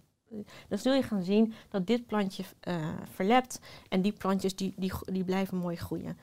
[0.68, 4.93] Dan zul je gaan zien dat dit plantje eh, verlept en die plantjes die, die,
[5.05, 6.18] die blijven mooi groeien.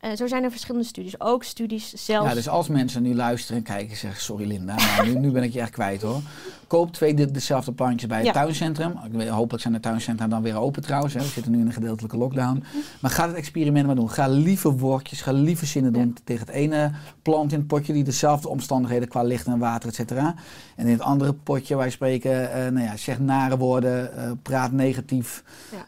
[0.00, 1.20] Eh, zo zijn er verschillende studies.
[1.20, 2.28] Ook studies zelfs.
[2.28, 5.30] Ja, dus als mensen nu luisteren en kijken en zeggen, sorry Linda, maar nu, nu
[5.30, 6.20] ben ik je echt kwijt hoor.
[6.66, 8.32] Koop twee de- dezelfde plantjes bij het Ja.
[8.32, 8.92] tuincentrum.
[9.28, 11.14] Hopelijk zijn de tuincentra dan weer open trouwens.
[11.14, 11.20] Hè.
[11.20, 12.62] We zitten nu in een gedeeltelijke lockdown.
[13.00, 14.10] Maar ga het experiment maar doen.
[14.10, 16.90] Ga lieve woordjes, ga lieve zinnen doen tegen het ene
[17.22, 20.34] plant in het potje die dezelfde omstandigheden qua licht en water, et cetera.
[20.76, 24.72] En in het andere potje, wij spreken, eh, nou ja, zeg nare woorden, eh, praat
[24.72, 25.42] negatief.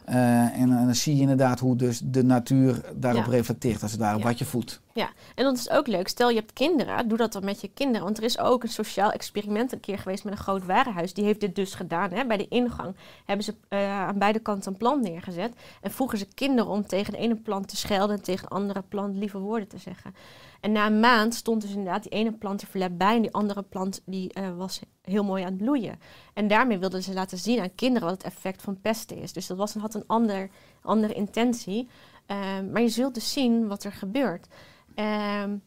[0.05, 0.51] Ja.
[0.53, 4.23] En, dan zie je inderdaad hoe dus de natuur daarop reflecteert, als het ware, Ja.
[4.23, 4.81] wat je voedt.
[4.93, 6.07] Ja, en dat is ook leuk.
[6.07, 8.03] Stel je hebt kinderen, doe dat dan met je kinderen.
[8.03, 11.13] Want er is ook een sociaal experiment een keer geweest met een groot warenhuis.
[11.13, 12.11] Die heeft dit dus gedaan.
[12.11, 12.25] Hè.
[12.25, 12.95] Bij de ingang
[13.25, 15.53] hebben ze eh, aan beide kanten een plant neergezet.
[15.81, 18.81] En vroegen ze kinderen om tegen de ene plant te schelden en tegen de andere
[18.89, 20.15] plant lieve woorden te zeggen.
[20.61, 23.33] En na een maand stond dus inderdaad die ene plant er verlept bij en die
[23.33, 25.99] andere plant die, eh, was heel mooi aan het bloeien.
[26.33, 29.33] En daarmee wilden ze laten zien aan kinderen wat het effect van pesten is.
[29.33, 30.49] Dus dat was, had een ander,
[30.81, 31.89] andere intentie.
[32.25, 34.47] Ehm, maar je zult dus zien wat er gebeurt.
[34.95, 35.57] Ehm,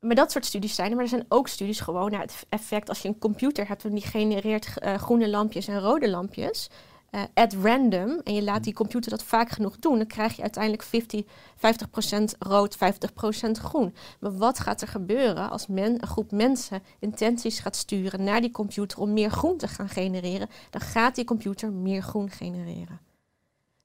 [0.00, 0.94] maar dat soort studies zijn er.
[0.94, 3.90] Maar er zijn ook studies gewoon naar het effect als je een computer hebt en
[3.94, 6.68] die genereert eh, groene lampjes en rode lampjes.
[7.10, 10.42] eh, at random en je laat die computer dat vaak genoeg doen, dan krijg je
[10.42, 11.24] uiteindelijk 50,
[11.56, 13.94] 50% rood, 50% groen.
[14.20, 18.50] Maar wat gaat er gebeuren als men, een groep mensen intenties gaat sturen naar die
[18.50, 20.48] computer om meer groen te gaan genereren?
[20.70, 23.00] Dan gaat die computer meer groen genereren.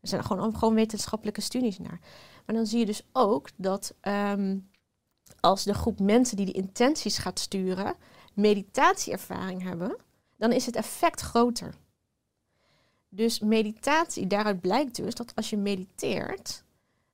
[0.01, 1.99] Er zijn gewoon, gewoon wetenschappelijke studies naar.
[2.45, 4.57] Maar dan zie je dus ook dat ehm,
[5.39, 7.95] als de groep mensen die de intenties gaat sturen,
[8.33, 9.95] meditatieervaring hebben,
[10.37, 11.73] dan is het effect groter.
[13.09, 16.63] Dus meditatie, daaruit blijkt dus dat als je mediteert,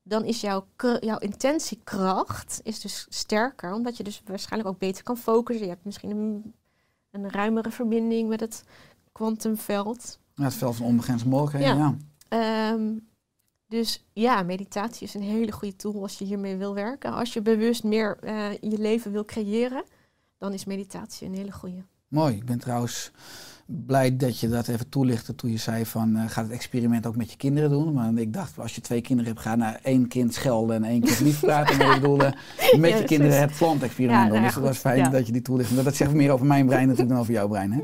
[0.03, 0.65] dan is jouw,
[0.99, 5.65] jouw intentiekracht is dus sterker, omdat je dus waarschijnlijk ook beter kan focussen.
[5.65, 6.53] Je hebt misschien een,
[7.11, 8.63] een ruimere verbinding met het
[9.11, 10.19] kwantumveld.
[10.35, 11.83] Ja, het veld van onbegrensde mogelijkheden, Ja.
[11.85, 11.97] ja.
[12.29, 12.81] Ehm,
[13.67, 17.13] dus ja, meditatie is een hele goede tool als je hiermee wil werken.
[17.13, 19.83] Als je bewust meer eh, je leven wil creëren,
[20.37, 21.83] dan is meditatie een hele goede.
[22.07, 22.35] Mooi.
[22.35, 23.11] Ik ben trouwens
[23.65, 27.15] blij dat je dat even toelichtte toen je zei van uh, ga het experiment ook
[27.15, 27.93] met je kinderen doen.
[27.93, 31.01] Maar ik dacht, als je twee kinderen hebt, ga naar één kind schelden en één
[31.01, 31.77] kind lief praten.
[31.77, 32.31] Maar ik bedoel, uh,
[32.79, 34.33] met Ja, je kinderen het plantexperiment Ja, doen.
[34.33, 35.09] nou dus dat was fijn Ja.
[35.09, 35.81] dat je die toelichting.
[35.81, 37.71] Dat zegt meer over mijn brein natuurlijk dan over jouw brein.
[37.71, 37.83] Hè?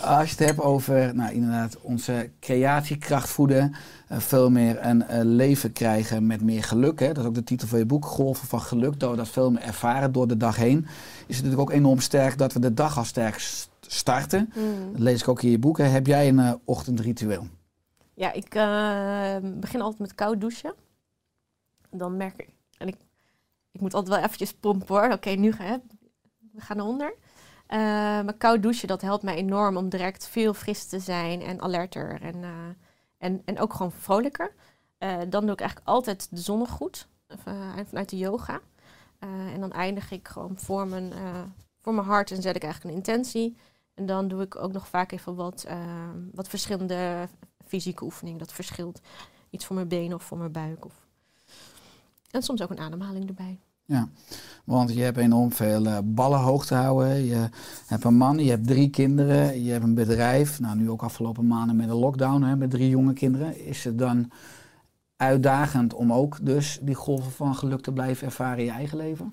[0.00, 3.74] Als je het hebt over, nou inderdaad, onze creatiekracht voeden,
[4.12, 7.00] uh, veel meer een uh, leven krijgen met meer geluk.
[7.00, 7.06] Hè?
[7.06, 9.00] Dat is ook de titel van je boek, Golven van Geluk.
[9.00, 10.86] Door dat veel meer ervaren door de dag heen.
[11.26, 14.52] Is het natuurlijk ook enorm sterk dat we de dag al sterk st- starten.
[14.54, 14.92] Mm.
[14.92, 15.78] Dat lees ik ook in je boek.
[15.78, 15.84] Hè.
[15.84, 17.46] Heb jij een uh, ochtendritueel?
[18.14, 18.48] Ja, ik
[19.60, 20.74] begin altijd met koud douchen.
[21.90, 22.48] Dan merk ik,
[22.78, 22.96] en ik,
[23.72, 25.04] ik moet altijd wel eventjes pompen hoor.
[25.04, 25.76] Oké, okay, nu ga, hè,
[26.52, 27.14] we gaan eronder.
[27.72, 31.60] Uh, maar koud douchen, dat helpt mij enorm om direct veel fris te zijn en
[31.60, 32.20] alerter.
[32.22, 32.50] En, uh,
[33.18, 34.54] en, en ook gewoon vrolijker.
[34.98, 37.08] Uh, dan doe ik eigenlijk altijd de zonnegroet
[37.86, 38.60] vanuit de yoga.
[39.18, 41.12] En dan eindig ik gewoon voor mijn,
[41.78, 43.56] voor mijn hart en zet ik eigenlijk een intentie.
[43.94, 45.66] En dan doe ik ook nog vaak even wat,
[46.32, 47.28] wat verschillende
[47.66, 48.38] fysieke oefeningen.
[48.38, 49.00] Dat verschilt.
[49.50, 50.84] Iets voor mijn benen of voor mijn buik.
[50.84, 51.06] Of...
[52.30, 53.58] En soms ook een ademhaling erbij.
[53.90, 54.08] Ja,
[54.64, 57.24] want je hebt enorm veel uh, ballen hoog te houden.
[57.24, 57.48] Je
[57.86, 60.60] hebt een man, je hebt drie kinderen, je hebt een bedrijf.
[60.60, 63.66] Nou, nu ook afgelopen maanden met de lockdown, hè, met drie jonge kinderen.
[63.66, 64.30] Is het dan
[65.16, 69.30] uitdagend om ook dus die golven van geluk te blijven ervaren in je eigen leven?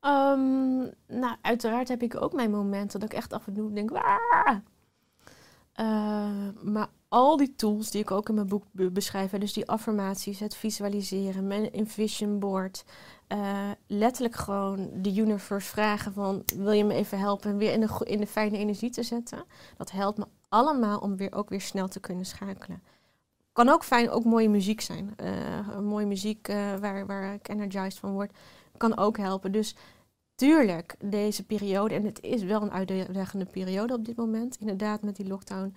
[0.00, 3.90] Um, nou, uiteraard heb ik ook mijn momenten dat ik echt af en toe denk...
[5.80, 9.68] Uh, maar al die tools die ik ook in mijn boek be beschrijf, dus die
[9.68, 12.84] affirmaties, het visualiseren, mijn envision board,
[13.34, 17.80] uh, letterlijk gewoon de universe vragen van wil je me even helpen en weer in
[17.80, 19.44] de, in de fijne energie te zetten,
[19.76, 22.82] dat helpt me allemaal om weer ook weer snel te kunnen schakelen.
[23.52, 25.14] Kan ook fijn, ook mooie muziek zijn.
[25.22, 28.32] Uh, mooie muziek uh, waar, waar ik energized van word,
[28.76, 29.52] kan ook helpen.
[29.52, 29.76] Dus
[30.34, 35.16] tuurlijk, deze periode, en het is wel een uitdagende periode op dit moment, inderdaad met
[35.16, 35.76] die lockdown,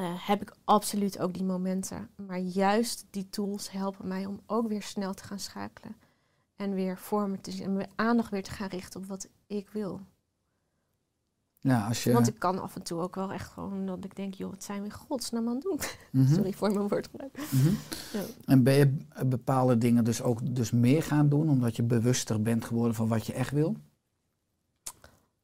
[0.00, 2.08] uh, heb ik absoluut ook die momenten.
[2.26, 5.96] Maar juist die tools helpen mij om ook weer snel te gaan schakelen.
[6.56, 9.28] En weer voor me te zien en mijn aandacht weer te gaan richten op wat
[9.46, 10.00] ik wil.
[11.62, 12.12] Ja, als je...
[12.12, 14.64] Want ik kan af en toe ook wel echt gewoon dat ik denk, joh, wat
[14.64, 15.78] zijn we in godsnaam aan het doen?
[16.10, 16.34] Mm -hmm.
[16.34, 17.38] Sorry voor mijn woordgebruik.
[17.50, 17.76] Mm -hmm.
[18.12, 18.20] ja.
[18.44, 18.96] En ben je
[19.26, 23.26] bepaalde dingen dus ook dus meer gaan doen, omdat je bewuster bent geworden van wat
[23.26, 23.76] je echt wil?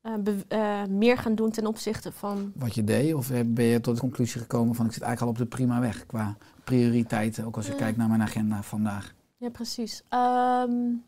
[0.07, 0.13] Uh,
[0.49, 2.53] uh, meer gaan doen ten opzichte van...
[2.55, 3.15] Wat je deed?
[3.15, 5.81] Of ben je tot de conclusie gekomen van ik zit eigenlijk al op de prima
[5.81, 7.79] weg qua prioriteiten, ook als ik Ja.
[7.79, 9.15] kijk naar mijn agenda vandaag?
[9.37, 10.03] Ja, precies.
[10.11, 11.05] Um,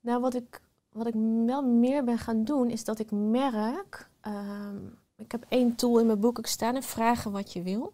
[0.00, 0.60] nou, wat ik,
[0.92, 1.14] wat ik
[1.46, 4.08] wel meer ben gaan doen, is dat ik merk...
[4.26, 7.92] Um, ik heb één tool in mijn boek ook staan en vragen wat je wil.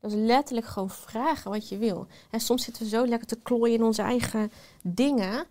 [0.00, 2.06] Dat is letterlijk gewoon vragen wat je wil.
[2.30, 4.52] En soms zitten we zo lekker te klooien in onze eigen
[4.82, 5.44] dingen.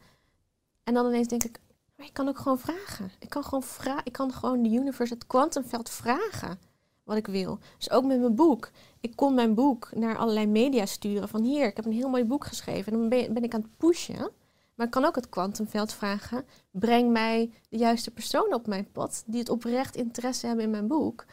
[0.83, 1.59] En dan ineens denk ik,
[1.99, 3.11] maar ik kan ook gewoon vragen.
[3.19, 6.59] Ik kan gewoon, vra ik kan gewoon de universe, het kwantumveld vragen
[7.03, 7.59] wat ik wil.
[7.77, 8.71] Dus ook met mijn boek.
[8.99, 12.23] Ik kon mijn boek naar allerlei media sturen van hier, ik heb een heel mooi
[12.23, 12.93] boek geschreven.
[12.93, 14.31] En dan ben, ik aan het pushen.
[14.75, 16.45] Maar ik kan ook het kwantumveld vragen.
[16.71, 20.87] Breng mij de juiste persoon op mijn pad die het oprecht interesse hebben in mijn
[20.87, 21.25] boek.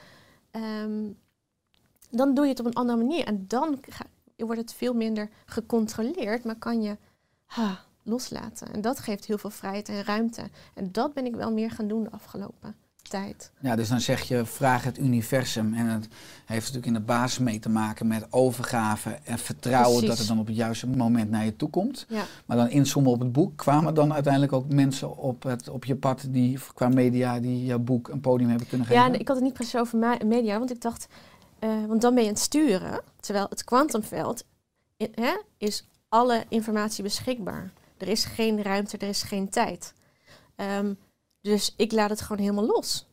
[0.50, 1.18] Um,
[2.10, 3.24] dan doe je het op een andere manier.
[3.24, 3.80] En dan
[4.36, 6.96] wordt het veel minder gecontroleerd, maar kan je
[8.07, 8.72] loslaten.
[8.72, 10.42] En dat geeft heel veel vrijheid en ruimte.
[10.74, 12.74] En dat ben ik wel meer gaan doen de afgelopen
[13.09, 13.50] tijd.
[13.61, 15.74] Ja, dus dan zeg je, vraag het universum.
[15.74, 16.09] En het
[16.44, 20.09] heeft natuurlijk in de basis mee te maken met overgave en vertrouwen Precies.
[20.09, 22.07] dat het dan op het juiste moment naar je toe komt.
[22.09, 22.24] Ja.
[22.46, 25.96] Maar dan inzoomen op het boek, kwamen dan uiteindelijk ook mensen op, het, op je
[25.96, 29.02] pad die qua media die jouw boek een podium hebben kunnen geven?
[29.02, 31.07] Ja, ik had het niet precies over media, want ik dacht,
[31.61, 34.44] uh, want dan ben je aan het sturen, terwijl het kwantumveld
[35.59, 37.72] is alle informatie beschikbaar.
[37.99, 39.94] Er is geen ruimte, er is geen tijd.
[40.57, 40.99] Um,
[41.40, 43.07] dus ik laat het gewoon helemaal los.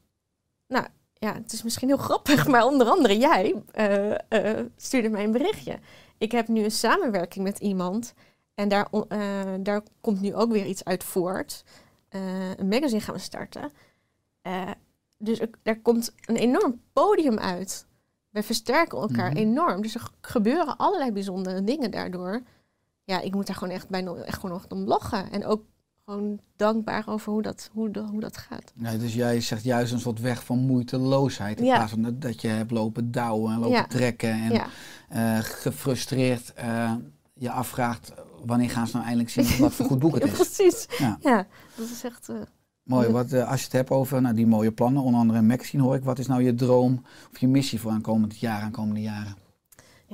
[0.67, 5.23] Nou ja, het is misschien heel grappig, maar onder andere jij uh, uh, stuurde mij
[5.23, 5.79] een berichtje.
[6.17, 8.13] Ik heb nu een samenwerking met iemand
[8.55, 11.63] en daar, uh, daar komt nu ook weer iets uit voort.
[12.57, 13.71] een magazine gaan we starten.
[15.17, 17.86] dus er, er, komt een enorm podium uit.
[18.29, 19.38] We versterken elkaar Mhm.
[19.38, 19.81] enorm.
[19.81, 22.41] Dus er gebeuren allerlei bijzondere dingen daardoor.
[23.05, 25.31] Ja, ik moet daar gewoon echt bijna echt gewoon nog om lachen.
[25.31, 25.61] En ook
[26.05, 28.71] gewoon dankbaar over hoe dat, hoe, hoe dat gaat.
[28.75, 31.59] Ja, dus jij zegt juist een soort weg van moeiteloosheid.
[31.59, 31.75] In Ja.
[31.75, 33.85] plaats van dat, dat je hebt lopen douwen en lopen Ja.
[33.87, 34.29] trekken.
[34.31, 34.61] En
[35.09, 36.93] eh, gefrustreerd eh,
[37.33, 38.13] je afvraagt
[38.45, 40.31] wanneer gaan ze nou eindelijk zien wat voor goed boek het is.
[40.31, 40.85] precies.
[40.97, 41.47] Ja.
[41.75, 42.29] Dat is echt...
[42.29, 42.35] eh,
[42.83, 45.83] Mooi, wat, als je het hebt over nou, die mooie plannen, onder andere een magazine
[45.83, 46.03] hoor ik.
[46.03, 47.01] Wat is nou je droom
[47.31, 49.35] of je missie voor aankomend jaar, aankomende jaren?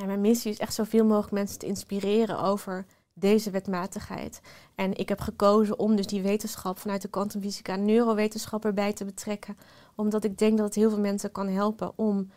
[0.05, 4.41] Mijn missie is echt zoveel mogelijk mensen te inspireren over deze wetmatigheid.
[4.75, 9.05] En ik heb gekozen om dus die wetenschap vanuit de kwantumfysica en neurowetenschap erbij te
[9.05, 9.57] betrekken.
[9.95, 12.31] Omdat ik denk dat het heel veel mensen kan helpen om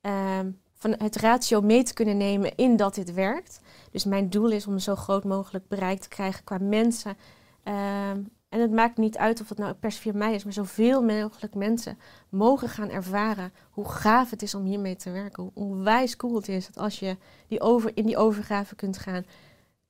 [0.00, 3.60] ehm, van het ratio mee te kunnen nemen in dat dit werkt.
[3.90, 7.16] Dus mijn doel is om zo groot mogelijk bereik te krijgen qua mensen.
[7.62, 8.22] Ehm,
[8.52, 11.02] en het maakt niet uit of het nou per se via mij is, maar zoveel
[11.02, 11.98] mogelijk mensen
[12.28, 15.42] mogen gaan ervaren hoe gaaf het is om hiermee te werken.
[15.42, 17.16] Hoe onwijs cool het is dat als je
[17.48, 19.24] die over, in die overgave kunt gaan,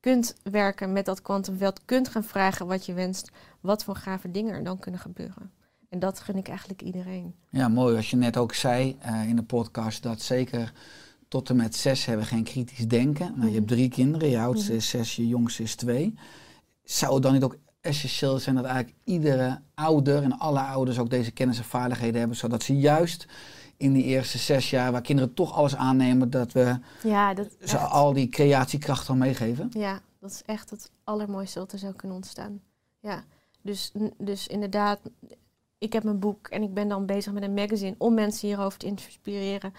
[0.01, 4.55] kunt werken met dat kwantumveld, kunt gaan vragen wat je wenst, wat voor gave dingen
[4.55, 5.51] er dan kunnen gebeuren.
[5.89, 7.35] En dat gun ik eigenlijk iedereen.
[7.49, 7.97] Ja, mooi.
[7.97, 10.73] Als je net ook zei eh, in de podcast dat zeker
[11.29, 13.35] tot en met zes hebben geen kritisch denken.
[13.37, 16.15] Nou, je hebt drie kinderen, je oudste is zes, je jongste is twee.
[16.85, 21.11] Zou het dan niet ook essentieel zijn dat eigenlijk iedere ouder en alle ouders ook
[21.11, 23.27] deze kennis en vaardigheden hebben, zodat ze juist
[23.77, 27.77] in die eerste zes jaar, waar kinderen toch alles aannemen, dat we Ja, dat, ze
[27.77, 27.91] echt.
[27.91, 29.71] al die creatiekracht al meegeven?
[29.73, 32.61] ja, dat is echt het allermooiste wat er zou kunnen ontstaan.
[33.01, 33.25] Ja,
[33.63, 35.01] dus, dus inderdaad,
[35.79, 38.79] ik heb mijn boek en ik ben dan bezig met een magazine om mensen hierover
[38.79, 39.75] te inspireren.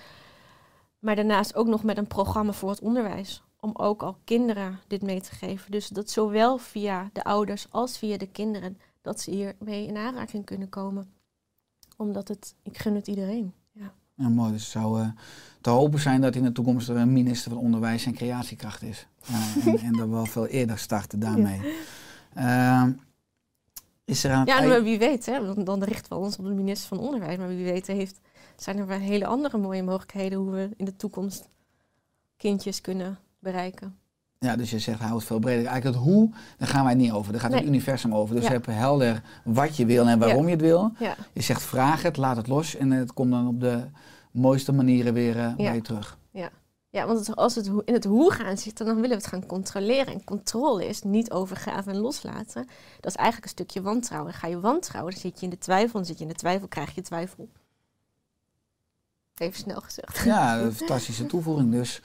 [1.00, 3.44] Maar daarnaast ook nog met een programma voor het onderwijs.
[3.64, 5.72] Om ook al kinderen dit mee te geven.
[5.72, 10.46] Dus dat zowel via de ouders als via de kinderen, dat ze hiermee in aanraking
[10.46, 11.14] kunnen komen.
[11.98, 13.54] Omdat het, ik gun het iedereen.
[13.72, 13.94] Ja.
[14.16, 14.52] Ja, mooi.
[14.52, 15.08] Dus het zou eh,
[15.62, 19.08] te hopen zijn dat in de toekomst er een minister van Onderwijs en Creatiekracht is.
[19.66, 21.76] En, en dat we wel veel eerder starten daarmee.
[22.34, 22.92] Ehm,
[24.06, 26.52] is er aan Ja, maar wie weet, hè, want dan richten we ons op de
[26.52, 27.38] minister van Onderwijs.
[27.38, 28.20] Maar wie weet heeft,
[28.56, 31.50] zijn er wel hele andere mooie mogelijkheden hoe we in de toekomst
[32.38, 33.98] kindjes kunnen bereiken.
[34.40, 35.66] Ja, dus je zegt hou het veel breder.
[35.66, 37.32] Eigenlijk het hoe, daar gaan wij niet over.
[37.32, 38.36] Daar gaat het universum over.
[38.36, 38.52] Dus Ja.
[38.52, 40.92] hebt helder wat je wil en waarom je het wil.
[41.00, 43.84] Ja, Je zegt vraag het, laat het los en het komt dan op de
[44.32, 46.18] mooiste manieren weer eh, bij je terug.
[46.90, 49.28] ja want het- als het hoe- in het hoe gaan zitten, dan willen we het
[49.28, 50.14] gaan controleren.
[50.14, 52.68] En controle is niet overgaven en loslaten.
[53.00, 54.34] Dat is eigenlijk een stukje wantrouwen.
[54.34, 55.92] Ga je wantrouwen, dan zit je in de twijfel.
[55.94, 57.50] Dan zit je in de twijfel, krijg je twijfel.
[59.38, 60.24] Even snel gezegd.
[60.24, 61.72] Ja, een fantastische toevoeging.
[61.72, 62.02] Dus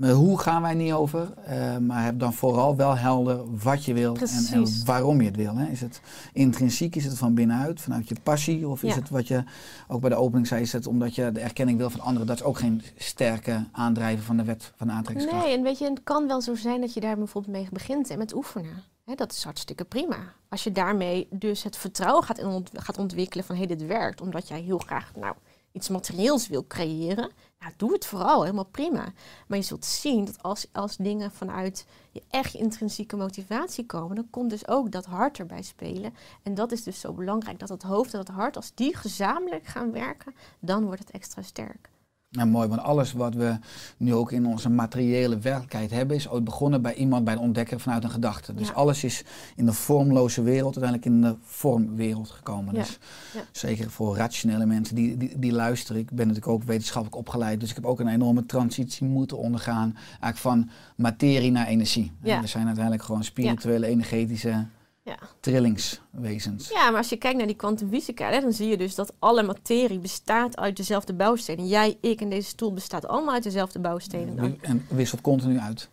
[0.00, 4.16] hoe gaan wij niet over, eh, maar heb dan vooral wel helder wat je wil
[4.16, 5.56] en, en waarom je het wil.
[5.56, 5.66] Hè.
[5.66, 6.00] Is het
[6.32, 8.68] intrinsiek, is het van binnenuit, vanuit je passie?
[8.68, 9.44] Of is het wat je
[9.88, 12.26] ook bij de opening zei, is het omdat je de erkenning wil van anderen?
[12.26, 15.44] Dat is ook geen sterke aandrijven van de wet van de aantrekkingskracht.
[15.46, 18.10] Nee, en weet je, het kan wel zo zijn dat je daar bijvoorbeeld mee begint
[18.10, 18.82] en met oefenen.
[19.04, 20.16] Hè, dat is hartstikke prima.
[20.48, 24.48] Als je daarmee dus het vertrouwen gaat, ont- gaat ontwikkelen van hé, dit werkt, omdat
[24.48, 25.34] jij heel graag nou,
[25.72, 29.12] iets materieels wil creëren, nou, doe het vooral, helemaal prima.
[29.46, 34.30] Maar je zult zien dat als, als dingen vanuit je echt intrinsieke motivatie komen, dan
[34.30, 36.14] komt dus ook dat hart erbij spelen.
[36.42, 39.66] En dat is dus zo belangrijk, dat het hoofd en het hart, als die gezamenlijk
[39.66, 41.90] gaan werken, dan wordt het extra sterk.
[42.36, 43.58] Ja, mooi, want alles wat we
[43.96, 47.80] nu ook in onze materiële werkelijkheid hebben, is ooit begonnen bij iemand, bij een ontdekker
[47.80, 48.54] vanuit een gedachte.
[48.54, 48.74] Dus Ja.
[48.74, 49.24] alles is
[49.56, 52.74] in de vormloze wereld uiteindelijk in de vormwereld gekomen.
[52.74, 52.80] Ja.
[52.80, 52.98] Dus
[53.34, 53.40] Ja.
[53.52, 56.00] zeker voor rationele mensen die, die, die luisteren.
[56.00, 59.94] Ik ben natuurlijk ook wetenschappelijk opgeleid, dus ik heb ook een enorme transitie moeten ondergaan.
[60.08, 62.12] Eigenlijk van materie naar energie.
[62.22, 62.40] Ja.
[62.40, 64.66] We zijn uiteindelijk gewoon spirituele, energetische
[65.06, 65.18] Ja.
[65.40, 66.68] trillingswezens.
[66.68, 69.98] Ja, maar als je kijkt naar die kwantumfysica, dan zie je dus dat alle materie
[69.98, 71.66] bestaat uit dezelfde bouwstenen.
[71.66, 74.34] Jij, ik en deze stoel bestaat allemaal uit dezelfde bouwstenen.
[74.34, 75.88] Nou, En wisselt continu uit.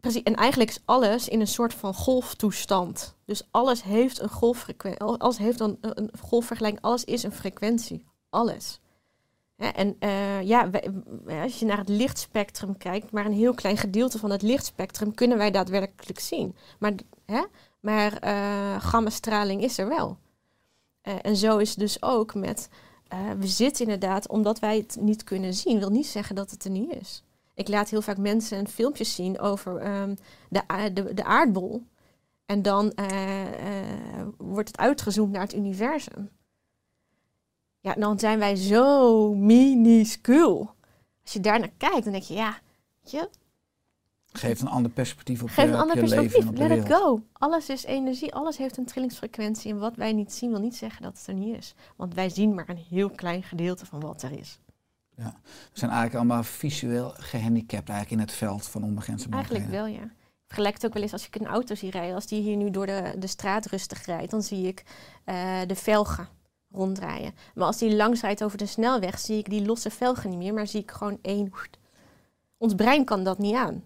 [0.00, 0.22] precies.
[0.22, 3.14] En eigenlijk is alles in een soort van golftoestand.
[3.24, 5.00] Dus alles heeft een golffrequentie.
[5.00, 6.82] Alles heeft een, een golfvergelijking.
[6.84, 8.04] Alles is een frequentie.
[8.30, 8.80] Alles.
[9.56, 10.90] En eh, ja, wij-
[11.42, 15.38] als je naar het lichtspectrum kijkt, maar een heel klein gedeelte van het lichtspectrum kunnen
[15.38, 16.56] wij daadwerkelijk zien.
[16.78, 16.92] Maar,
[17.26, 17.42] hè,
[17.84, 20.18] maar eh gammastraling is er wel.
[21.00, 22.68] Eh, en zo is het dus ook met,
[23.08, 26.64] eh, we zitten inderdaad, omdat wij het niet kunnen zien, wil niet zeggen dat het
[26.64, 27.22] er niet is.
[27.54, 30.14] Ik laat heel vaak mensen een filmpjes zien over ehm,
[30.48, 31.82] de, de, de aardbol.
[32.46, 32.92] En dan
[34.36, 36.30] wordt het uitgezoomd naar het universum.
[37.80, 40.74] Ja, dan zijn wij zo minuscuul.
[41.22, 42.58] Als je daar naar kijkt, dan denk je, ja,
[43.02, 43.28] je,
[44.38, 46.50] Geeft een ander perspectief op geef je, een ander perspectief.
[46.50, 47.22] Let it go.
[47.32, 49.72] Alles is energie, alles heeft een trillingsfrequentie.
[49.72, 51.74] En wat wij niet zien, wil niet zeggen dat het er niet is.
[51.96, 54.58] Want wij zien maar een heel klein gedeelte van wat er is.
[55.14, 55.32] We
[55.72, 60.00] zijn eigenlijk allemaal visueel gehandicapt eigenlijk in het veld van onbegrensde Eigenlijk mogelijkheden.
[60.00, 60.14] wel, ja.
[60.46, 62.14] vergelijk het ook wel eens als ik een auto zie rijden.
[62.14, 64.84] Als die hier nu door de, de straat rustig rijdt, dan zie ik
[65.24, 66.28] eh, de velgen
[66.70, 67.34] ronddraaien.
[67.54, 70.54] Maar als die langs rijdt over de snelweg, zie ik die losse velgen niet meer,
[70.54, 71.52] maar zie ik gewoon één.
[72.58, 73.84] Ons brein kan dat niet aan.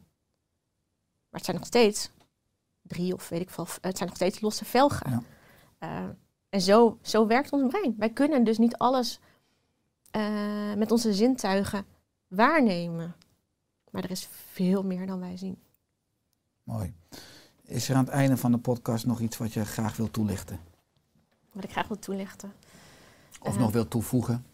[1.30, 2.10] Maar het zijn nog steeds
[2.82, 5.10] drie of weet ik veel, het zijn nog steeds losse velgen.
[5.10, 5.22] Ja.
[5.78, 6.08] Eh,
[6.48, 7.94] en zo, zo werkt ons brein.
[7.98, 9.20] Wij kunnen dus niet alles
[10.10, 11.84] eh, met onze zintuigen
[12.28, 13.14] waarnemen.
[13.90, 15.58] Maar er is veel meer dan wij zien.
[16.62, 16.94] Mooi.
[17.64, 20.60] Is er aan het einde van de podcast nog iets wat je graag wil toelichten?
[21.52, 22.52] Wat ik graag wil toelichten.
[23.40, 24.44] Of Eh, nog wil toevoegen?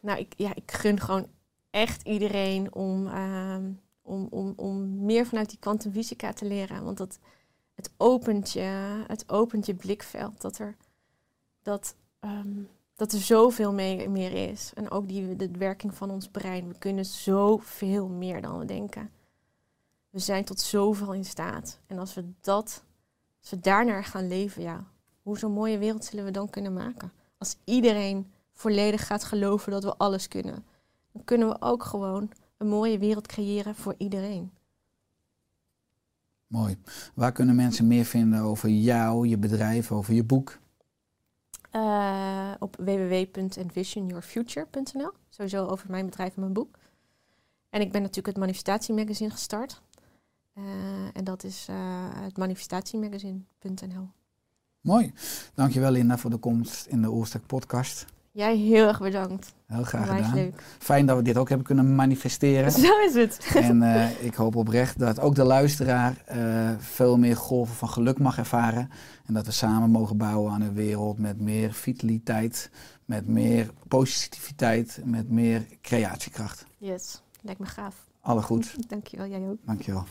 [0.00, 1.26] Nou, ik, ja, ik gun gewoon
[1.70, 3.72] echt iedereen om, ehm,
[4.10, 6.84] om, om, om meer vanuit die kwantumfysica te leren.
[6.84, 7.18] Want dat,
[7.74, 10.40] het, opent je, het opent je blikveld.
[10.40, 10.76] Dat er,
[11.62, 12.62] dat, ehm,
[12.94, 14.72] dat er zoveel meer, is.
[14.74, 16.68] En ook die, de werking van ons brein.
[16.68, 19.10] We kunnen zoveel meer dan we denken.
[20.10, 21.78] We zijn tot zoveel in staat.
[21.86, 22.84] En als we dat,
[23.40, 24.84] als we daarnaar gaan leven, ja,
[25.22, 27.12] hoe zo'n mooie wereld zullen we dan kunnen maken?
[27.38, 30.64] Als iedereen volledig gaat geloven dat we alles kunnen,
[31.12, 32.30] dan kunnen we ook gewoon
[32.60, 34.50] een mooie wereld creëren voor iedereen.
[36.46, 36.76] Mooi.
[37.14, 40.58] Waar kunnen mensen meer vinden over jou, je bedrijf, over je boek?
[41.70, 45.10] Eh, op www.envisionyourfuture.nl.
[45.28, 46.78] Sowieso over mijn bedrijf en mijn boek.
[47.70, 49.82] En ik ben natuurlijk het Manifestatiemagazine gestart.
[50.52, 50.64] Eh,
[51.12, 54.08] en dat is eh, het manifestatiemagazine.nl.
[54.80, 55.12] Mooi.
[55.54, 58.06] Dankjewel Linda voor de komst in de Oerstek podcast.
[58.32, 59.54] Jij heel erg bedankt.
[59.66, 60.34] Heel graag gedaan.
[60.34, 60.62] leuk.
[60.78, 62.72] Fijn dat we dit ook hebben kunnen manifesteren.
[62.86, 63.50] Zo is het.
[63.54, 68.18] en eh, ik hoop oprecht dat ook de luisteraar eh, veel meer golven van geluk
[68.18, 68.90] mag ervaren.
[69.26, 72.70] En dat we samen mogen bouwen aan een wereld met meer vitaliteit,
[73.04, 76.66] met meer positiviteit, met meer creatiekracht.
[76.78, 77.94] Yes, lijkt me gaaf.
[78.20, 78.74] Alle goed.
[78.88, 79.58] Dankjewel, jij ook.
[79.64, 80.04] Dankjewel.